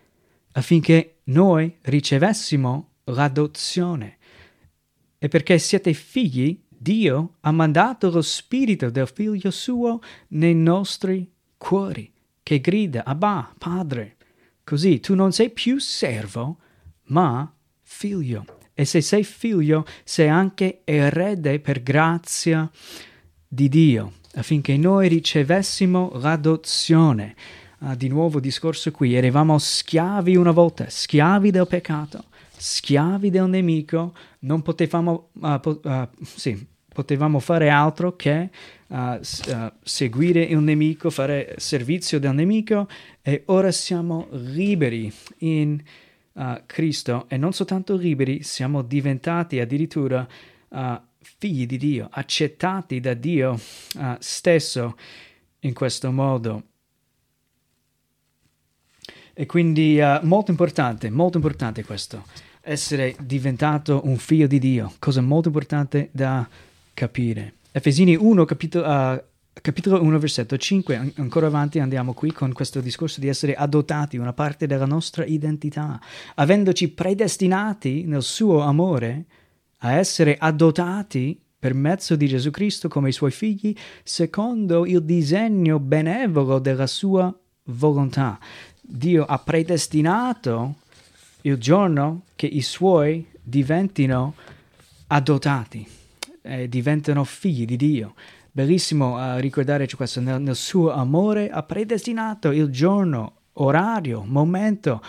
[0.53, 4.17] affinché noi ricevessimo l'adozione.
[5.17, 12.11] E perché siete figli, Dio ha mandato lo spirito del figlio suo nei nostri cuori,
[12.41, 14.17] che grida, Abba, Padre.
[14.63, 16.57] Così tu non sei più servo,
[17.07, 18.45] ma figlio.
[18.73, 22.69] E se sei figlio, sei anche erede per grazia
[23.47, 27.35] di Dio, affinché noi ricevessimo l'adozione.
[27.83, 34.13] Ah, di nuovo discorso qui, eravamo schiavi una volta, schiavi del peccato, schiavi del nemico,
[34.41, 36.63] non potevamo, uh, po- uh, sì,
[36.93, 38.51] potevamo fare altro che
[38.85, 39.19] uh,
[39.81, 42.87] seguire il nemico, fare servizio del nemico
[43.23, 45.81] e ora siamo liberi in
[46.67, 47.25] Cristo.
[47.29, 50.25] E non soltanto liberi, siamo diventati addirittura
[51.19, 53.59] figli di Dio, accettati da Dio
[54.19, 54.95] stesso
[55.59, 56.70] in questo modo.
[59.33, 62.23] E quindi molto importante, molto importante questo
[62.61, 66.47] essere diventato un figlio di Dio, cosa molto importante da
[66.93, 67.55] capire.
[67.71, 69.21] Efesini 1, capitolo, uh,
[69.53, 74.17] capitolo 1, versetto 5, An- ancora avanti andiamo qui con questo discorso di essere adottati,
[74.17, 75.99] una parte della nostra identità,
[76.35, 79.25] avendoci predestinati nel suo amore
[79.79, 85.79] a essere adottati per mezzo di Gesù Cristo come i suoi figli, secondo il disegno
[85.79, 88.39] benevolo della sua volontà.
[88.81, 90.75] Dio ha predestinato
[91.41, 94.33] il giorno che i suoi diventino
[95.07, 95.87] adottati,
[96.41, 98.13] eh, diventano figli di Dio.
[98.51, 105.01] Bellissimo uh, ricordarci questo, nel, nel, suo amore ha predestinato il giorno, orario, momento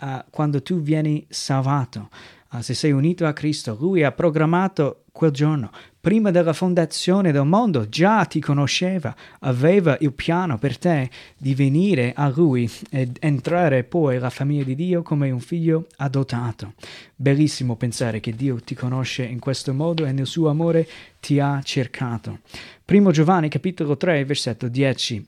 [0.00, 2.08] uh, quando tu vieni salvato.
[2.52, 5.70] Uh, se sei unito a Cristo, Lui ha programmato quel giorno.
[6.04, 12.12] Prima della fondazione del mondo già ti conosceva, aveva il piano per te di venire
[12.14, 16.74] a Lui ed entrare poi nella famiglia di Dio come un figlio adottato.
[17.16, 20.86] Bellissimo pensare che Dio ti conosce in questo modo e nel suo amore
[21.20, 22.40] ti ha cercato.
[22.84, 25.26] Primo Giovanni capitolo 3 versetto 10.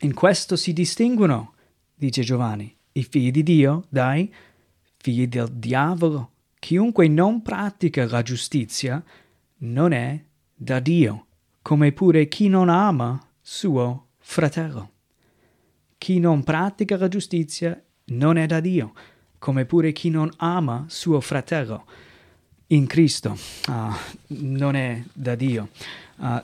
[0.00, 1.52] In questo si distinguono,
[1.94, 4.28] dice Giovanni, i figli di Dio dai
[4.96, 6.30] figli del diavolo.
[6.58, 9.00] Chiunque non pratica la giustizia
[9.64, 10.20] non è
[10.54, 11.26] da Dio,
[11.62, 14.90] come pure chi non ama suo fratello.
[15.98, 18.92] Chi non pratica la giustizia non è da Dio,
[19.38, 21.84] come pure chi non ama suo fratello
[22.68, 23.36] in Cristo
[23.68, 23.72] uh,
[24.26, 25.68] non è da Dio.
[26.16, 26.42] Uh,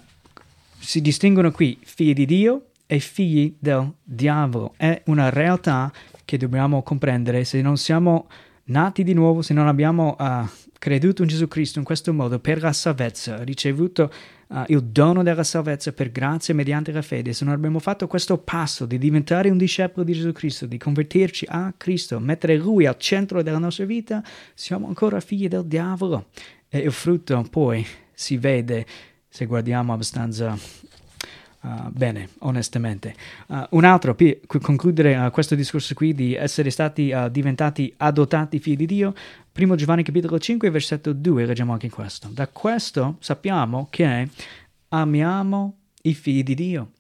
[0.79, 4.75] si distinguono qui figli di Dio e figli del diavolo.
[4.77, 5.93] È una realtà
[6.25, 8.29] che dobbiamo comprendere se non siamo
[8.65, 10.49] nati di nuovo, se non abbiamo uh,
[10.81, 14.11] creduto in Gesù Cristo in questo modo per la salvezza, ricevuto
[14.47, 18.39] uh, il dono della salvezza per grazia mediante la fede, se non abbiamo fatto questo
[18.39, 22.97] passo di diventare un discepolo di Gesù Cristo, di convertirci a Cristo, mettere Lui al
[22.97, 26.29] centro della nostra vita, siamo ancora figli del diavolo.
[26.71, 28.87] E il frutto poi si vede
[29.29, 30.57] se guardiamo abbastanza
[31.63, 33.15] Uh, bene, onestamente.
[33.49, 38.77] Uh, un altro, per concludere uh, questo discorso qui di essere stati diventati adottati figli
[38.77, 39.15] di Dio,
[39.53, 42.29] primo Giovanni capitolo 5, versetto 2, leggiamo anche questo.
[42.33, 44.29] Da questo sappiamo che
[44.89, 46.93] amiamo i figli di Dio.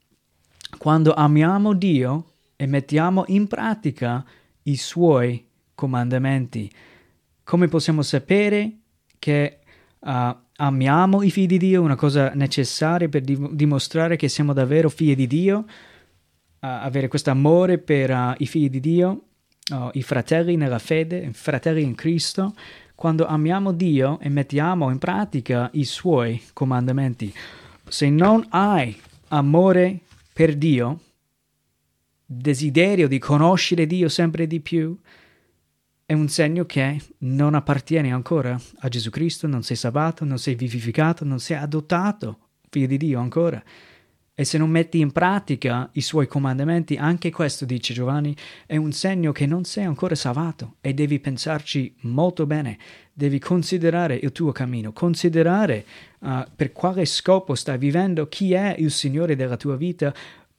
[0.77, 4.23] Quando amiamo Dio e mettiamo in pratica
[4.65, 6.71] i suoi comandamenti.
[7.43, 8.73] Come possiamo sapere
[9.19, 9.61] che
[10.61, 15.17] amiamo i figli di Dio, una cosa necessaria per di- dimostrare che siamo davvero figli
[15.17, 15.65] di Dio,
[16.61, 19.23] avere questo amore per uh, i figli di Dio,
[19.73, 22.55] uh, i fratelli nella fede, i fratelli in Cristo,
[22.95, 27.33] quando amiamo Dio e mettiamo in pratica i suoi comandamenti.
[27.89, 28.95] Se non hai
[29.29, 30.01] amore
[30.35, 31.01] per Dio,
[32.27, 34.95] desiderio di conoscere Dio sempre di più,
[36.11, 40.57] è un segno che non appartieni ancora a Gesù Cristo, non sei salvato, non sei
[40.57, 43.63] vivificato, non sei adottato, figlio di Dio ancora.
[44.35, 48.35] e se non metti in pratica i suoi comandamenti, anche questo, dice Giovanni,
[48.67, 52.77] è un segno che non sei ancora salvato e devi pensarci molto bene,
[53.13, 55.85] devi considerare il tuo cammino, considerare
[56.21, 60.13] uh, per quale scopo stai vivendo, chi è il Signore della tua vita,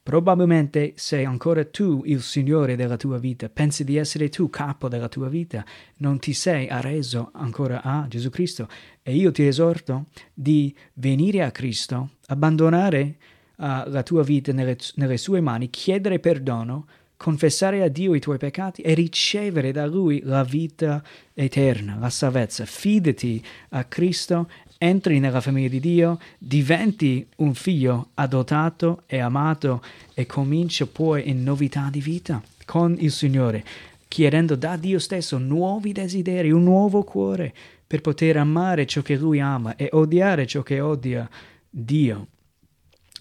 [0.04, 5.08] Probabilmente sei ancora tu il Signore della tua vita, pensi di essere tu capo della
[5.08, 5.64] tua vita,
[5.98, 8.68] non ti sei arreso ancora a Gesù Cristo
[9.00, 13.16] e io ti esorto di venire a Cristo, abbandonare
[13.58, 16.86] uh, la tua vita nelle, nelle sue mani, chiedere perdono,
[17.22, 21.00] confessare a Dio i tuoi peccati e ricevere da Lui la vita
[21.32, 22.64] eterna, la salvezza.
[22.64, 24.50] Fidati a Cristo
[24.82, 29.80] entri nella famiglia di Dio, diventi un figlio adottato e amato
[30.12, 33.64] e cominci poi in novità di vita con il Signore,
[34.08, 37.54] chiedendo da Dio stesso nuovi desideri, un nuovo cuore
[37.86, 41.30] per poter amare ciò che Lui ama e odiare ciò che odia
[41.70, 42.26] Dio.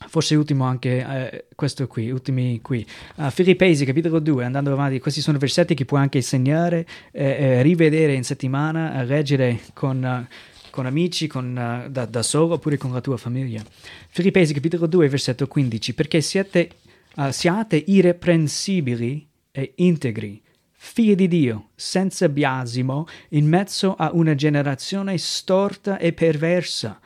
[0.08, 2.84] Forse ultimo anche eh, questo qui, ultimi qui.
[3.18, 7.62] Uh, Filippesi capitolo 2, andando avanti, questi sono versetti che puoi anche segnare, eh, eh,
[7.62, 10.28] rivedere in settimana, leggere con...
[10.28, 13.64] Uh, con amici, con, uh, da, da, solo oppure con la tua famiglia.
[14.10, 16.72] Filippesi capitolo 2 versetto 15, perché siete,
[17.18, 25.18] uh, siate irreprensibili e integri, figli di Dio, senza biasimo, in mezzo a una generazione
[25.20, 27.00] storta e perversa,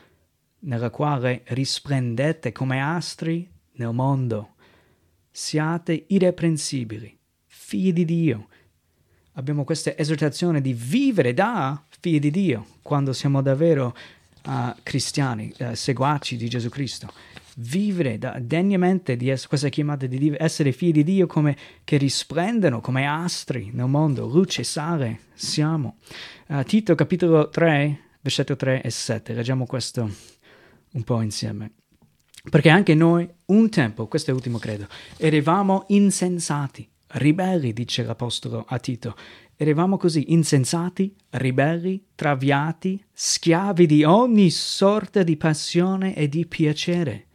[0.59, 4.53] nella quale risplendete come astri nel mondo.
[5.29, 8.47] Siate irreprensibili, figli di Dio.
[9.33, 13.95] Abbiamo questa esortazione di vivere da figli di Dio, quando siamo davvero
[14.45, 17.11] uh, cristiani, uh, seguaci di Gesù Cristo.
[17.55, 22.79] Vivere da, degnamente di essere, questa chiamata di essere figli di Dio come che risplendono
[22.79, 25.97] come astri nel mondo, luce sale siamo.
[26.45, 30.07] Uh, Tito capitolo 3, versetto 3 e 7, leggiamo questo
[30.91, 31.71] un po' insieme.
[32.47, 34.87] Perché anche noi, un tempo, questo è l'ultimo credo,
[35.17, 39.15] eravamo insensati, ribelli, dice l'Apostolo a Tito,
[39.57, 47.27] Eravamo così insensati, ribelli, traviati, schiavi di ogni sorta di passione e di piacere,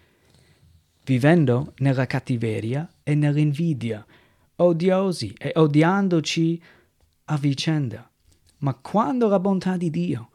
[1.05, 4.05] vivendo nella cattiveria e nell'invidia,
[4.57, 6.63] odiosi e odiandoci
[7.25, 8.11] a vicenda.
[8.59, 10.31] Ma quando la bontà di Dio,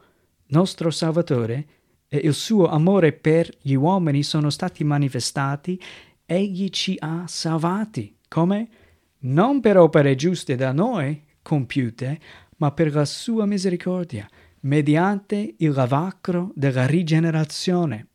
[0.46, 1.66] nostro Salvatore,
[2.08, 5.80] e il suo amore per gli uomini sono stati manifestati,
[6.24, 8.16] egli ci ha salvati.
[8.26, 8.68] Come?
[9.18, 12.18] Non per opere giuste da noi, compiute,
[12.56, 14.28] ma per la sua misericordia,
[14.62, 18.08] mediante il lavacro della rigenerazione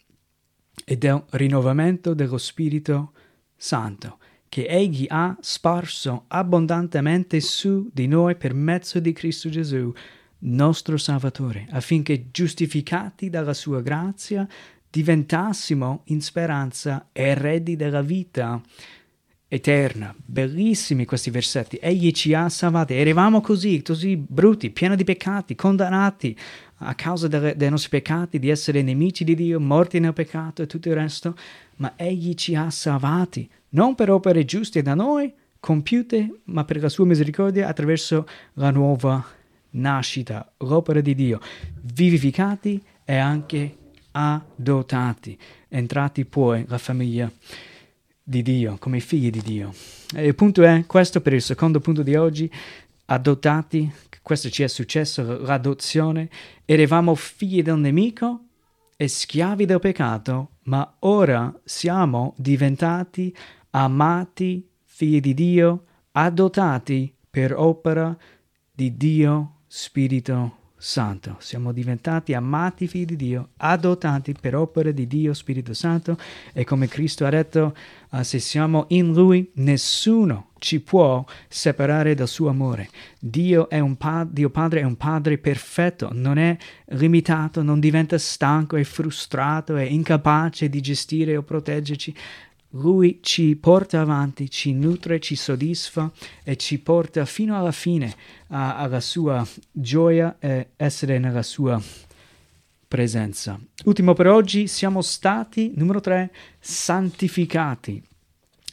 [0.83, 3.13] e del rinnovamento dello Spirito
[3.55, 4.17] Santo,
[4.49, 9.93] che Egli ha sparso abbondantemente su di noi per mezzo di Cristo Gesù,
[10.39, 14.45] nostro Salvatore, affinché giustificati dalla sua grazia
[14.89, 18.61] diventassimo in speranza eredi della vita
[19.53, 20.15] eterna.
[20.17, 21.77] Bellissimi questi versetti.
[21.81, 22.93] Egli ci ha salvati.
[22.93, 26.37] Eravamo così, così brutti, pieni di peccati, condannati
[26.83, 30.67] a causa delle, dei nostri peccati, di essere nemici di Dio, morti nel peccato e
[30.67, 31.35] tutto il resto.
[31.77, 36.89] Ma Egli ci ha salvati, non per opere giuste da noi, compiute, ma per la
[36.89, 39.21] sua misericordia attraverso la nuova
[39.71, 41.41] nascita, l'opera di Dio,
[41.81, 43.75] vivificati e anche
[44.11, 45.37] adottati,
[45.67, 47.29] entrati poi la famiglia
[48.23, 49.73] di Dio, come figli di Dio.
[50.15, 52.51] E il punto è questo per il secondo punto di oggi,
[53.05, 56.29] adottati, questo ci è successo, l'adozione,
[56.65, 58.45] eravamo figli del nemico
[58.95, 63.35] e schiavi del peccato, ma ora siamo diventati
[63.71, 68.15] amati figli di Dio, adottati per opera
[68.71, 71.35] di Dio Spirito Santo.
[71.37, 76.17] Siamo diventati amati figli di Dio, adottati per opere di Dio Spirito Santo
[76.53, 77.75] e come Cristo ha detto,
[78.09, 82.89] uh, se siamo in Lui, nessuno ci può separare dal suo amore.
[83.19, 88.17] Dio, è un pa- Dio Padre è un Padre perfetto, non è limitato, non diventa
[88.17, 92.15] stanco e frustrato e incapace di gestire o proteggerci.
[92.71, 96.11] Lui ci porta avanti, ci nutre, ci soddisfa
[96.43, 98.13] e ci porta fino alla fine
[98.47, 101.81] a, alla sua gioia e essere nella sua
[102.87, 103.59] presenza.
[103.85, 108.01] Ultimo per oggi, siamo stati, numero tre, santificati,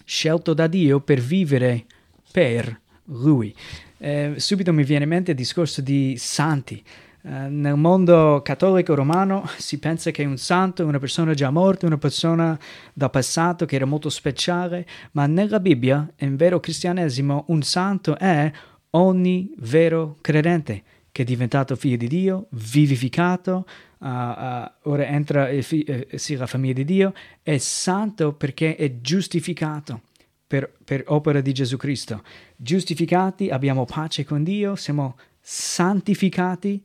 [0.04, 1.86] scelto da Dio per vivere
[2.30, 3.54] per Lui.
[3.98, 6.82] Eh, subito mi viene in mente il discorso di santi.
[7.28, 11.84] Eh, nel mondo cattolico romano si pensa che un santo è una persona già morta,
[11.84, 12.58] una persona
[12.94, 18.50] da passato che era molto speciale, ma nella Bibbia, in vero cristianesimo, un santo è
[18.90, 23.66] ogni vero credente che è diventato figlio di Dio, vivificato,
[23.98, 27.12] uh, uh, ora entra fi- eh, sì, la famiglia di Dio,
[27.42, 30.02] è santo perché è giustificato
[30.46, 32.22] per, per opera di Gesù Cristo.
[32.56, 36.82] Giustificati, abbiamo pace con Dio, siamo santificati.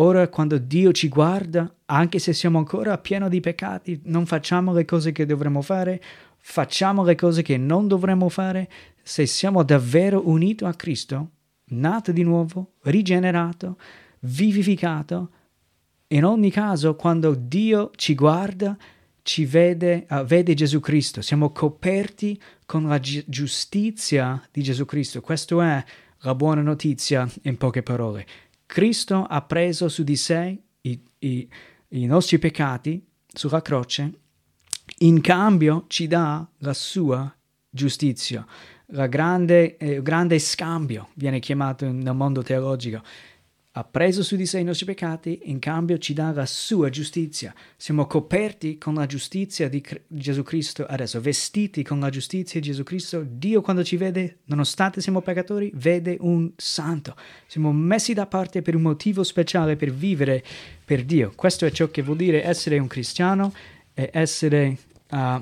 [0.00, 4.86] Ora quando Dio ci guarda, anche se siamo ancora pieni di peccati, non facciamo le
[4.86, 6.02] cose che dovremmo fare,
[6.38, 8.70] facciamo le cose che non dovremmo fare,
[9.02, 11.30] se siamo davvero uniti a Cristo,
[11.72, 13.76] nato di nuovo, rigenerato,
[14.20, 15.30] vivificato,
[16.08, 18.78] in ogni caso quando Dio ci guarda,
[19.20, 25.20] ci vede, uh, vede Gesù Cristo, siamo coperti con la gi- giustizia di Gesù Cristo.
[25.20, 25.84] Questa è
[26.20, 28.26] la buona notizia in poche parole.
[28.70, 31.48] Cristo ha preso su di sé i, i,
[31.88, 34.12] i nostri peccati sulla croce,
[34.98, 37.36] in cambio ci dà la sua
[37.68, 38.46] giustizia.
[38.92, 43.02] La grande, eh, grande scambio viene chiamato nel mondo teologico
[43.72, 47.54] ha preso su di sé i nostri peccati, in cambio ci dà la sua giustizia.
[47.76, 52.82] Siamo coperti con la giustizia di Gesù Cristo adesso, vestiti con la giustizia di Gesù
[52.82, 53.24] Cristo.
[53.24, 57.14] Dio quando ci vede, nonostante siamo peccatori, vede un santo.
[57.46, 60.42] Siamo messi da parte per un motivo speciale, per vivere
[60.84, 61.32] per Dio.
[61.36, 63.52] Questo è ciò che vuol dire essere un cristiano
[63.94, 64.78] e essere
[65.10, 65.40] uh,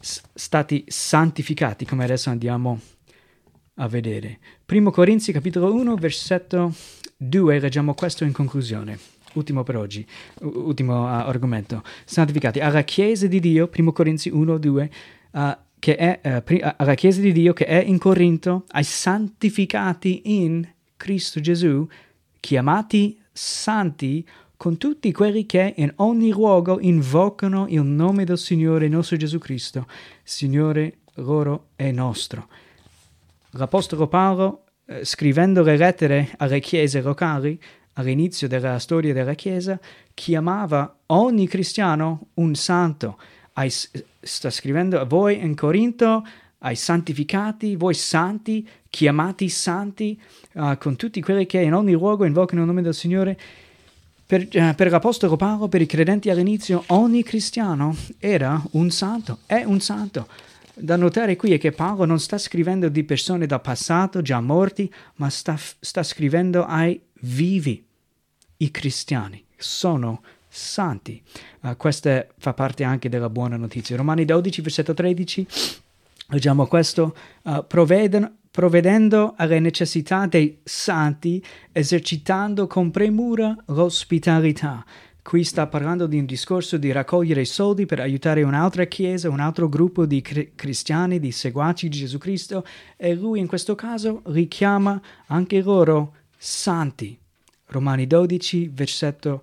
[0.00, 2.80] stati santificati, come adesso andiamo
[3.74, 4.38] a vedere.
[4.64, 6.74] Primo Corinzi capitolo 1, versetto
[7.16, 8.98] 2, leggiamo questo in conclusione.
[9.34, 10.06] Ultimo per oggi,
[10.42, 11.82] ultimo uh, argomento.
[12.04, 14.90] Santificati alla Chiesa di Dio, primo Corinzi 1, 2,
[15.32, 20.22] uh, che è, uh, pri- alla Chiesa di Dio che è in Corinto, ai santificati
[20.40, 21.86] in Cristo Gesù,
[22.38, 29.16] chiamati santi con tutti quelli che in ogni luogo invocano il nome del Signore nostro
[29.16, 29.86] Gesù Cristo,
[30.22, 32.48] Signore loro e nostro.
[33.50, 37.58] L'Apostolo Paolo eh, scrivendo le lettere alle chiese locali,
[37.94, 39.78] all'inizio della storia della Chiesa,
[40.14, 43.18] chiamava ogni cristiano un santo.
[43.54, 46.24] Ai, sta scrivendo a voi in Corinto,
[46.58, 50.20] ai santificati, voi santi, chiamati santi,
[50.52, 53.38] uh, con tutti quelli che in ogni luogo invocano il nome del Signore.
[54.26, 59.62] Per, uh, per, l'Apostolo Paolo, per i credenti all'inizio, ogni cristiano era un santo, è
[59.64, 60.26] un santo.
[60.76, 64.92] Da notare qui è che Paolo non sta scrivendo di persone del passato già morti,
[65.16, 67.86] ma sta, sta scrivendo ai vivi.
[68.56, 71.22] I cristiani sono santi.
[71.60, 73.96] Uh, questa fa parte anche della buona notizia.
[73.96, 75.46] Romani 12, versetto 13,
[76.30, 77.16] leggiamo questo.
[77.42, 84.84] Uh, provvedendo alle necessità dei santi, esercitando con premura l'ospitalità.
[85.24, 89.70] Qui sta parlando di un discorso di raccogliere soldi per aiutare un'altra chiesa, un altro
[89.70, 92.62] gruppo di cri- cristiani, di seguaci di Gesù Cristo,
[92.94, 97.18] e lui in questo caso richiama anche loro santi.
[97.68, 99.42] Romani 12, versetto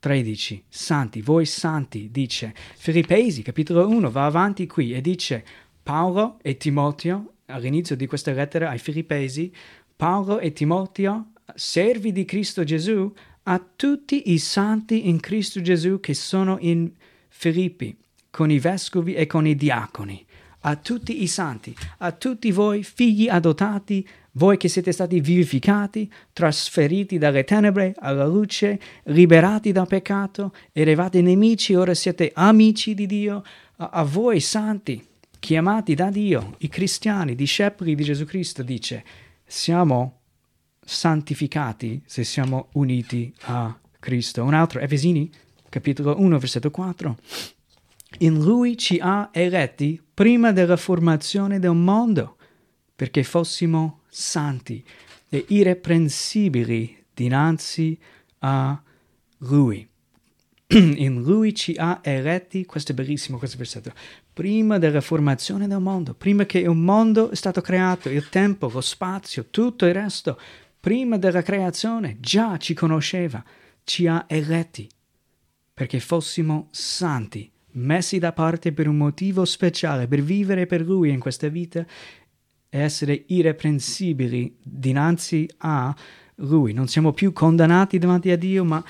[0.00, 0.64] 13.
[0.68, 2.52] Santi, voi santi, dice.
[2.74, 5.44] Filippesi, capitolo 1, va avanti qui e dice
[5.84, 9.54] Paolo e Timoteo, all'inizio di questa lettera ai Filippesi,
[9.94, 13.12] Paolo e Timoteo, servi di Cristo Gesù,
[13.44, 16.90] a tutti i santi in Cristo Gesù che sono in
[17.28, 17.96] Filippi,
[18.30, 20.24] con i vescovi e con i diaconi,
[20.60, 27.18] a tutti i santi, a tutti voi figli adottati, voi che siete stati vivificati, trasferiti
[27.18, 33.42] dalle tenebre alla luce, liberati dal peccato, eravate nemici, ora siete amici di Dio,
[33.76, 35.04] a, a voi santi,
[35.38, 39.04] chiamati da Dio, i cristiani, discepoli di Gesù Cristo, dice,
[39.44, 40.20] siamo
[40.84, 44.42] santificati se siamo uniti a Cristo.
[44.42, 45.30] Un altro, Efesini,
[45.68, 47.16] capitolo 1, versetto 4.
[48.18, 52.36] In lui ci ha eletti prima della formazione del mondo,
[52.94, 54.84] perché fossimo santi
[55.28, 57.98] e irreprensibili dinanzi
[58.40, 58.80] a
[59.38, 59.88] lui.
[60.72, 63.92] In lui ci ha eletti, questo è bellissimo questo versetto,
[64.32, 68.80] prima della formazione del mondo, prima che il mondo è stato creato, il tempo, lo
[68.80, 70.38] spazio, tutto il resto,
[70.82, 73.40] prima della creazione già ci conosceva,
[73.84, 74.90] ci ha eletti
[75.72, 81.20] perché fossimo santi, messi da parte per un motivo speciale, per vivere per Lui in
[81.20, 81.86] questa vita
[82.68, 85.94] e essere irreprensibili dinanzi a
[86.36, 86.72] Lui.
[86.72, 88.84] Non siamo più condannati davanti a Dio, ma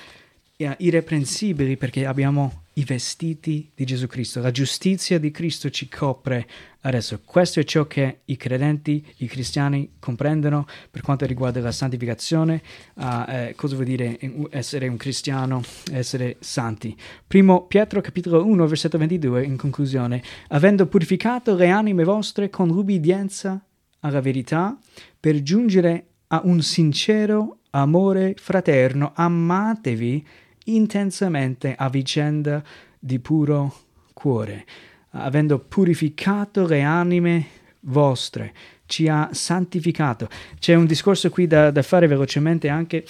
[0.56, 4.40] irreprensibili perché abbiamo i vestiti di Gesù Cristo.
[4.40, 6.46] La giustizia di Cristo ci copre
[6.82, 7.20] adesso.
[7.24, 12.62] Questo è ciò che i credenti, i cristiani comprendono per quanto riguarda la santificazione.
[12.94, 14.18] Uh, eh, cosa vuol dire
[14.50, 15.62] essere un cristiano,
[15.92, 16.96] essere santi?
[17.26, 20.22] Primo Pietro capitolo 1 versetto 22 in conclusione.
[20.48, 23.62] Avendo purificato le anime vostre con l'ubbidienza
[24.00, 24.76] alla verità
[25.20, 30.26] per giungere a un sincero amore fraterno, amatevi
[30.64, 32.62] intensamente a vicenda
[32.98, 33.74] di puro
[34.12, 34.64] cuore,
[35.10, 37.46] avendo purificato le anime
[37.80, 38.54] vostre,
[38.86, 40.28] ci ha santificato.
[40.58, 43.04] C'è un discorso qui da, da fare velocemente anche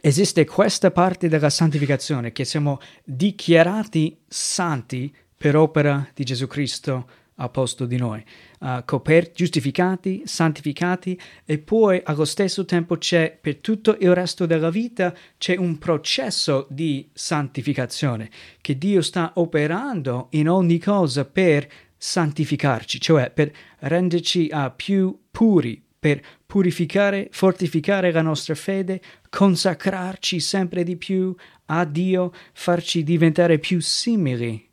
[0.00, 7.08] esiste questa parte della santificazione, che siamo dichiarati santi per opera di Gesù Cristo
[7.42, 8.22] a posto di noi,
[8.60, 14.70] uh, coperti, giustificati, santificati e poi allo stesso tempo c'è per tutto il resto della
[14.70, 18.30] vita c'è un processo di santificazione
[18.60, 25.82] che Dio sta operando in ogni cosa per santificarci, cioè per renderci uh, più puri,
[25.98, 31.34] per purificare, fortificare la nostra fede, consacrarci sempre di più
[31.66, 34.68] a Dio, farci diventare più simili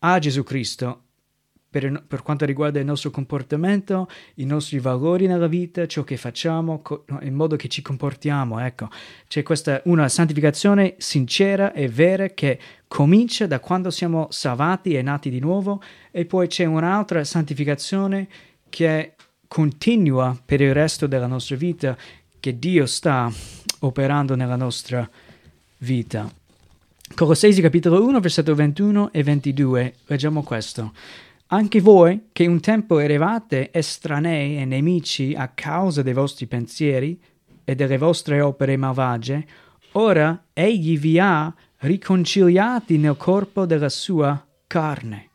[0.00, 1.04] a Gesù Cristo
[1.70, 6.82] per, per, quanto riguarda il nostro comportamento, i nostri valori nella vita, ciò che facciamo,
[6.82, 8.58] co- in modo che ci comportiamo.
[8.58, 8.88] Ecco,
[9.28, 12.58] c'è questa una santificazione sincera e vera che
[12.88, 18.26] comincia da quando siamo salvati e nati di nuovo, e poi c'è un'altra santificazione
[18.68, 19.14] che
[19.46, 21.96] continua per il resto della nostra vita,
[22.40, 23.30] che Dio sta
[23.80, 25.08] operando nella nostra
[25.78, 26.28] vita.
[27.14, 30.92] Colossesi capitolo 1, versetto 21 e 22, leggiamo questo.
[31.52, 37.20] Anche voi, che un tempo eravate estranei e nemici a causa dei vostri pensieri
[37.64, 39.44] e delle vostre opere malvagie,
[39.92, 45.28] ora egli vi ha riconciliati nel corpo della sua carne,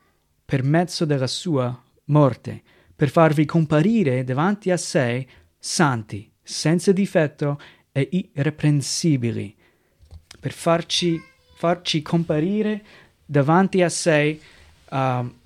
[0.45, 2.61] per mezzo della sua morte,
[2.95, 5.27] per farvi comparire davanti a sé
[5.59, 7.59] santi, senza difetto
[7.91, 9.53] e irreprensibili,
[10.39, 11.21] per farci,
[11.57, 12.85] farci comparire
[13.25, 14.39] davanti a sé
[14.91, 15.43] uh,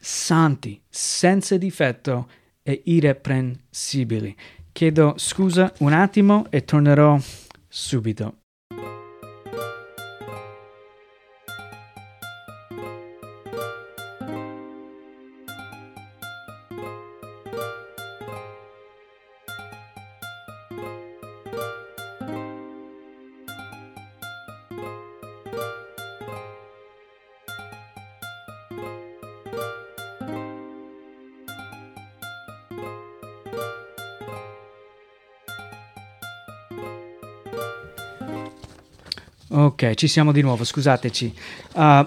[0.00, 2.28] santi, senza difetto
[2.62, 4.34] e irreprensibili.
[4.72, 7.18] Chiedo scusa un attimo e tornerò
[7.68, 8.39] subito.
[39.52, 41.34] Ok, ci siamo di nuovo, scusateci.
[41.74, 42.06] Uh,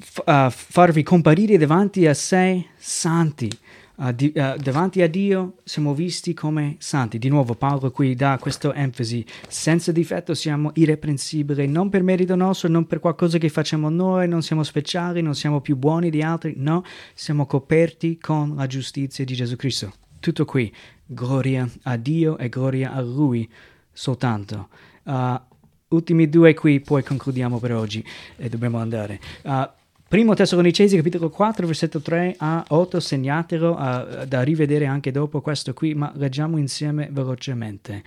[0.00, 3.50] f- uh, farvi comparire davanti a sé santi.
[3.94, 7.16] Uh, di, davanti a Dio siamo visti come santi.
[7.16, 9.24] Di nuovo Paolo qui dà questa enfasi.
[9.48, 14.42] Senza difetto siamo irreprensibili, non per merito nostro, non per qualcosa che facciamo noi, non
[14.42, 16.84] siamo speciali, non siamo più buoni di altri, no,
[17.14, 19.90] siamo coperti con la giustizia di Gesù Cristo.
[20.20, 20.70] Tutto qui.
[21.06, 23.50] Gloria a Dio e gloria a Lui
[23.90, 24.68] soltanto.
[25.04, 25.40] Uh,
[25.88, 28.04] ultimi due qui, poi concludiamo per oggi
[28.36, 29.20] e dobbiamo andare.
[29.42, 29.68] Uh,
[30.06, 35.74] Primo Tessalonicesi capitolo 4 versetto 3 a 8, segnatelo uh, da rivedere anche dopo questo
[35.74, 38.02] qui, ma leggiamo insieme velocemente.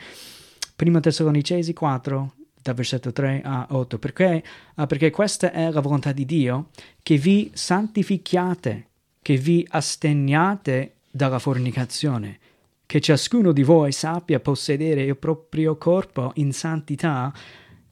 [0.75, 4.43] Primo Tessalonicesi 4 da versetto 3 a 8, perché,
[4.75, 6.69] uh, perché questa è la volontà di Dio,
[7.03, 8.87] che vi santifichiate,
[9.21, 12.39] che vi asteniate dalla fornicazione,
[12.85, 17.33] che ciascuno di voi sappia possedere il proprio corpo in santità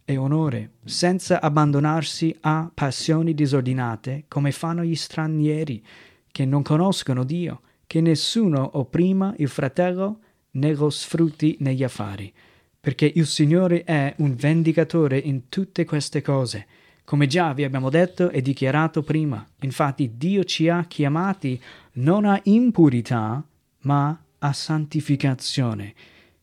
[0.06, 5.84] e onore, senza abbandonarsi a passioni disordinate come fanno gli stranieri
[6.32, 10.20] che non conoscono Dio, che nessuno opprima il fratello
[10.52, 12.32] né lo sfrutti negli affari,
[12.80, 16.68] perché il Signore è un vendicatore in tutte queste cose.
[17.04, 21.60] Come già vi abbiamo detto e dichiarato prima, infatti Dio ci ha chiamati
[21.94, 23.44] non a impurità,
[23.82, 25.94] ma a santificazione.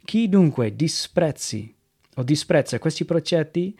[0.04, 1.72] Chi dunque disprezzi
[2.14, 3.76] o disprezza questi precetti,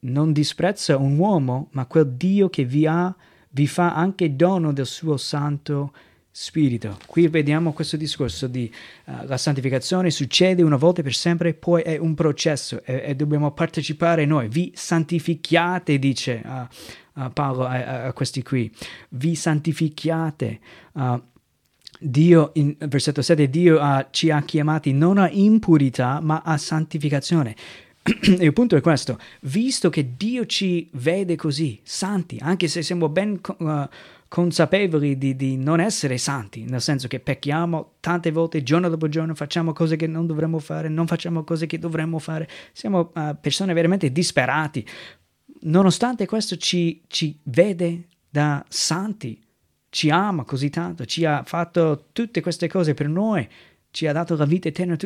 [0.00, 3.14] non disprezza un uomo, ma quel Dio che vi ha,
[3.50, 5.92] vi fa anche dono del suo Santo
[6.30, 6.98] Spirito.
[7.06, 8.72] Qui vediamo questo discorso di
[9.06, 13.50] uh, la santificazione succede una volta per sempre, poi è un processo e, e dobbiamo
[13.50, 14.46] partecipare noi.
[14.46, 18.72] Vi santificate, dice uh, uh, Paolo a, a, questi qui.
[19.10, 20.60] Vi santificate.
[21.98, 27.56] Dio, in versetto 7, Dio uh, ci ha chiamati non a impurità, ma a santificazione.
[28.38, 33.08] e il punto è questo, visto che Dio ci vede così, santi, anche se siamo
[33.08, 33.88] ben uh,
[34.28, 39.34] consapevoli di, di, non essere santi, nel senso che pecchiamo tante volte, giorno dopo giorno,
[39.34, 43.72] facciamo cose che non dovremmo fare, non facciamo cose che dovremmo fare, siamo uh, persone
[43.72, 44.86] veramente disperati.
[45.60, 49.40] Nonostante questo ci, ci vede da santi,
[49.98, 53.48] ci ama così tanto, ci ha fatto tutte queste cose per noi,
[53.90, 54.96] ci ha dato la vita eterna.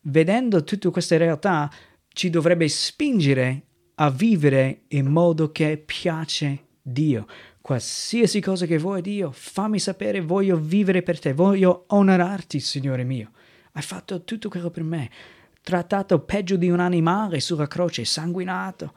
[0.00, 1.70] Vedendo tutte queste realtà,
[2.08, 3.66] ci dovrebbe spingere
[3.96, 7.26] a vivere in modo che piace Dio.
[7.60, 13.32] Qualsiasi cosa che vuoi Dio, fammi sapere, voglio vivere per te, voglio onorarti, Signore mio.
[13.72, 15.10] Hai fatto tutto quello per me,
[15.60, 18.94] trattato peggio di un animale sulla croce, sanguinato.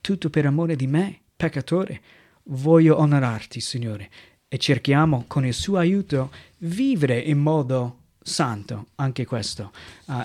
[0.00, 2.24] Tutto per amore di me, peccatore.
[2.48, 4.08] Voglio onorarti, Signore,
[4.46, 9.72] e cerchiamo con il suo aiuto vivere in modo santo, anche questo,
[10.06, 10.22] uh,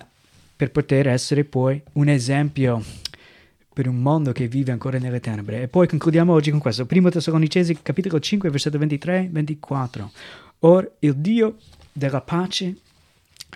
[0.56, 2.84] per poter essere poi un esempio
[3.74, 5.64] per un mondo che vive ancora nelle tenebre.
[5.64, 6.86] E poi concludiamo oggi con questo.
[6.86, 10.10] Primo Tessalonicesi capitolo 5 versetto 23-24.
[10.60, 11.58] Or il Dio
[11.92, 12.76] della pace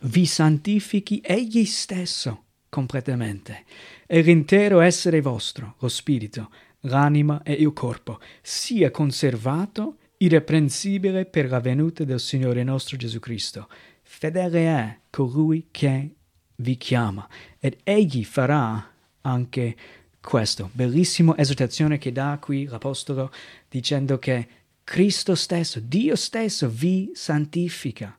[0.03, 3.63] vi santifichi egli stesso completamente
[4.07, 6.49] e l'intero essere vostro, lo spirito,
[6.85, 13.67] l'anima e il corpo, sia conservato irreprensibile per la venuta del Signore nostro Gesù Cristo.
[14.01, 16.09] Fedele è colui che
[16.57, 17.27] vi chiama
[17.59, 19.75] ed egli farà anche
[20.21, 20.69] questo.
[20.71, 23.31] Bellissima esortazione che dà qui l'Apostolo
[23.69, 24.47] dicendo che
[24.83, 28.17] Cristo stesso, Dio stesso vi santifica.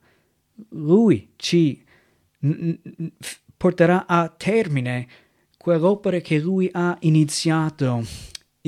[0.70, 1.82] Lui ci
[3.56, 5.08] porterà a termine
[5.56, 8.04] quell'opera che Lui ha iniziato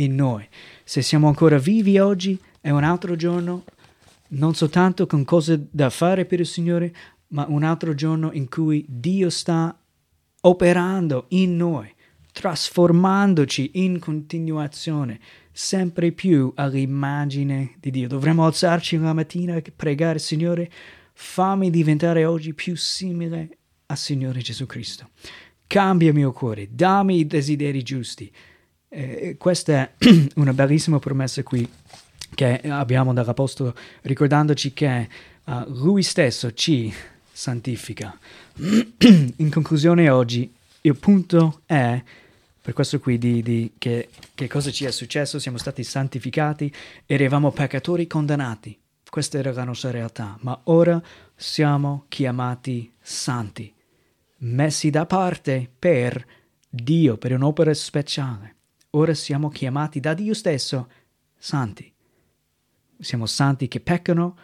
[0.03, 0.47] in noi.
[0.85, 3.65] Se siamo ancora vivi oggi, è un altro giorno,
[4.29, 6.95] non soltanto con cose da fare per il Signore,
[7.29, 9.77] ma un altro giorno in cui Dio sta
[10.41, 11.93] operando in noi,
[12.33, 15.21] trasformandoci in continuazione,
[15.53, 18.09] sempre più all'immagine di Dio.
[18.09, 20.71] Dovremmo alzarci la mattina e pregare, Signore,
[21.13, 25.11] fammi diventare oggi più simile al Signore Gesù Cristo.
[25.67, 28.33] Cambia il mio cuore, dammi i desideri giusti.
[28.89, 29.93] Eh, questa è
[30.37, 31.69] una bellissima promessa qui
[32.35, 35.09] che abbiamo dall'Apostolo, ricordandoci che
[35.45, 36.93] uh, Lui stesso ci
[37.31, 38.17] santifica.
[38.59, 42.03] In conclusione oggi, il punto è,
[42.61, 46.73] per questo qui, di, di che, che cosa ci è successo, siamo stati santificati,
[47.07, 48.79] eravamo peccatori condannati.
[49.09, 51.03] Questa era la nostra realtà, ma ora
[51.35, 53.73] siamo chiamati santi,
[54.39, 56.25] messi da parte per
[56.69, 58.58] Dio, per un'opera speciale.
[58.93, 60.89] Ora siamo chiamati da Dio stesso
[61.37, 61.93] santi.
[62.99, 64.35] Siamo santi che peccano,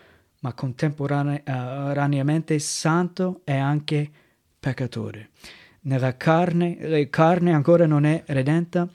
[0.41, 4.11] ma contemporaneamente santo è anche
[4.61, 5.31] peccatore.
[5.83, 8.87] Nella carne, la carne ancora non è redenta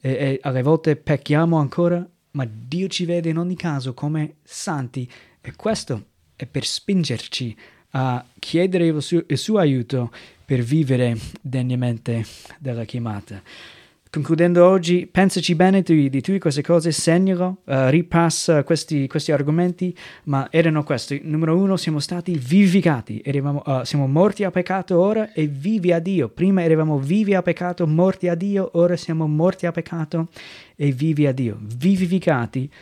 [0.00, 5.08] e, e alle volte pecchiamo ancora, ma Dio ci vede in ogni caso come santi
[5.40, 7.56] e questo è per spingerci
[7.90, 10.10] a chiedere il suo, il suo aiuto
[10.44, 12.24] per vivere degnamente
[12.58, 13.40] della chiamata.
[14.16, 19.94] Concludendo oggi, pensaci bene di, di tutte queste cose, segnalo, uh, ripassa questi, questi, argomenti,
[20.24, 21.20] ma erano questi.
[21.22, 25.98] Numero uno, siamo stati vivificati, eravamo, uh, siamo morti a peccato ora e vivi a
[25.98, 26.30] Dio.
[26.30, 30.28] Prima eravamo vivi a peccato, morti a Dio, ora siamo morti a peccato
[30.76, 31.58] e vivi a Dio.
[31.60, 32.72] Vivificati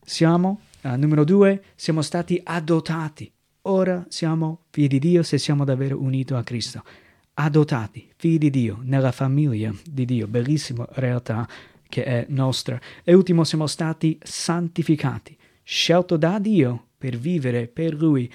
[0.00, 3.28] siamo, uh, numero due, siamo stati adottati.
[3.62, 6.84] Ora siamo figli di Dio se siamo davvero uniti a Cristo
[7.34, 11.48] adottati, figli di Dio, nella famiglia di Dio, bellissima realtà
[11.88, 12.80] che è nostra.
[13.02, 18.30] E ultimo, siamo stati santificati, scelto da Dio per vivere per Lui.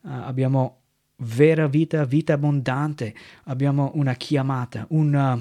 [0.00, 0.80] Uh, abbiamo
[1.18, 5.40] vera vita, vita abbondante, abbiamo una chiamata, una,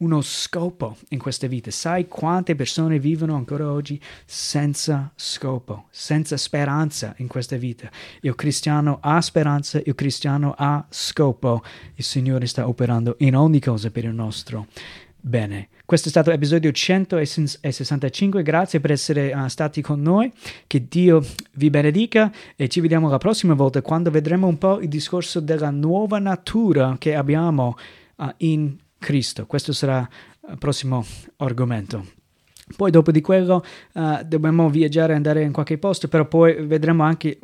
[0.00, 1.70] uno scopo in queste vite.
[1.70, 7.90] Sai quante persone vivono ancora oggi senza scopo, senza speranza in queste vite?
[8.20, 11.62] Il cristiano ha speranza, il cristiano ha scopo.
[11.94, 14.66] Il Signore sta operando in ogni cosa per il nostro
[15.20, 15.68] bene.
[15.84, 20.32] Questo è stato l'episodio 165, grazie per essere uh, stati con noi,
[20.66, 21.22] che Dio
[21.54, 25.70] vi benedica e ci vediamo la prossima volta quando vedremo un po' il discorso della
[25.70, 27.76] nuova natura che abbiamo
[28.16, 29.46] uh, in Cristo.
[29.46, 30.08] Questo sarà
[30.48, 31.04] il prossimo
[31.38, 32.06] argomento.
[32.76, 37.02] Poi dopo di quello uh, dobbiamo viaggiare e andare in qualche posto, però poi vedremo
[37.02, 37.40] anche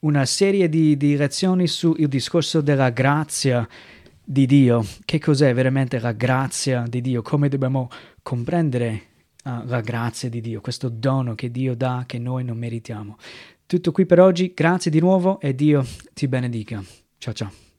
[0.00, 3.68] una serie di, di lezioni sul discorso della grazia
[4.24, 4.84] di Dio.
[5.04, 7.22] Che cos'è veramente la grazia di Dio?
[7.22, 7.88] Come dobbiamo
[8.22, 9.02] comprendere
[9.44, 13.16] uh, la grazia di Dio, questo dono che Dio dà che noi non meritiamo.
[13.66, 16.82] Tutto qui per oggi, grazie di nuovo e Dio ti benedica.
[17.18, 17.73] Ciao ciao.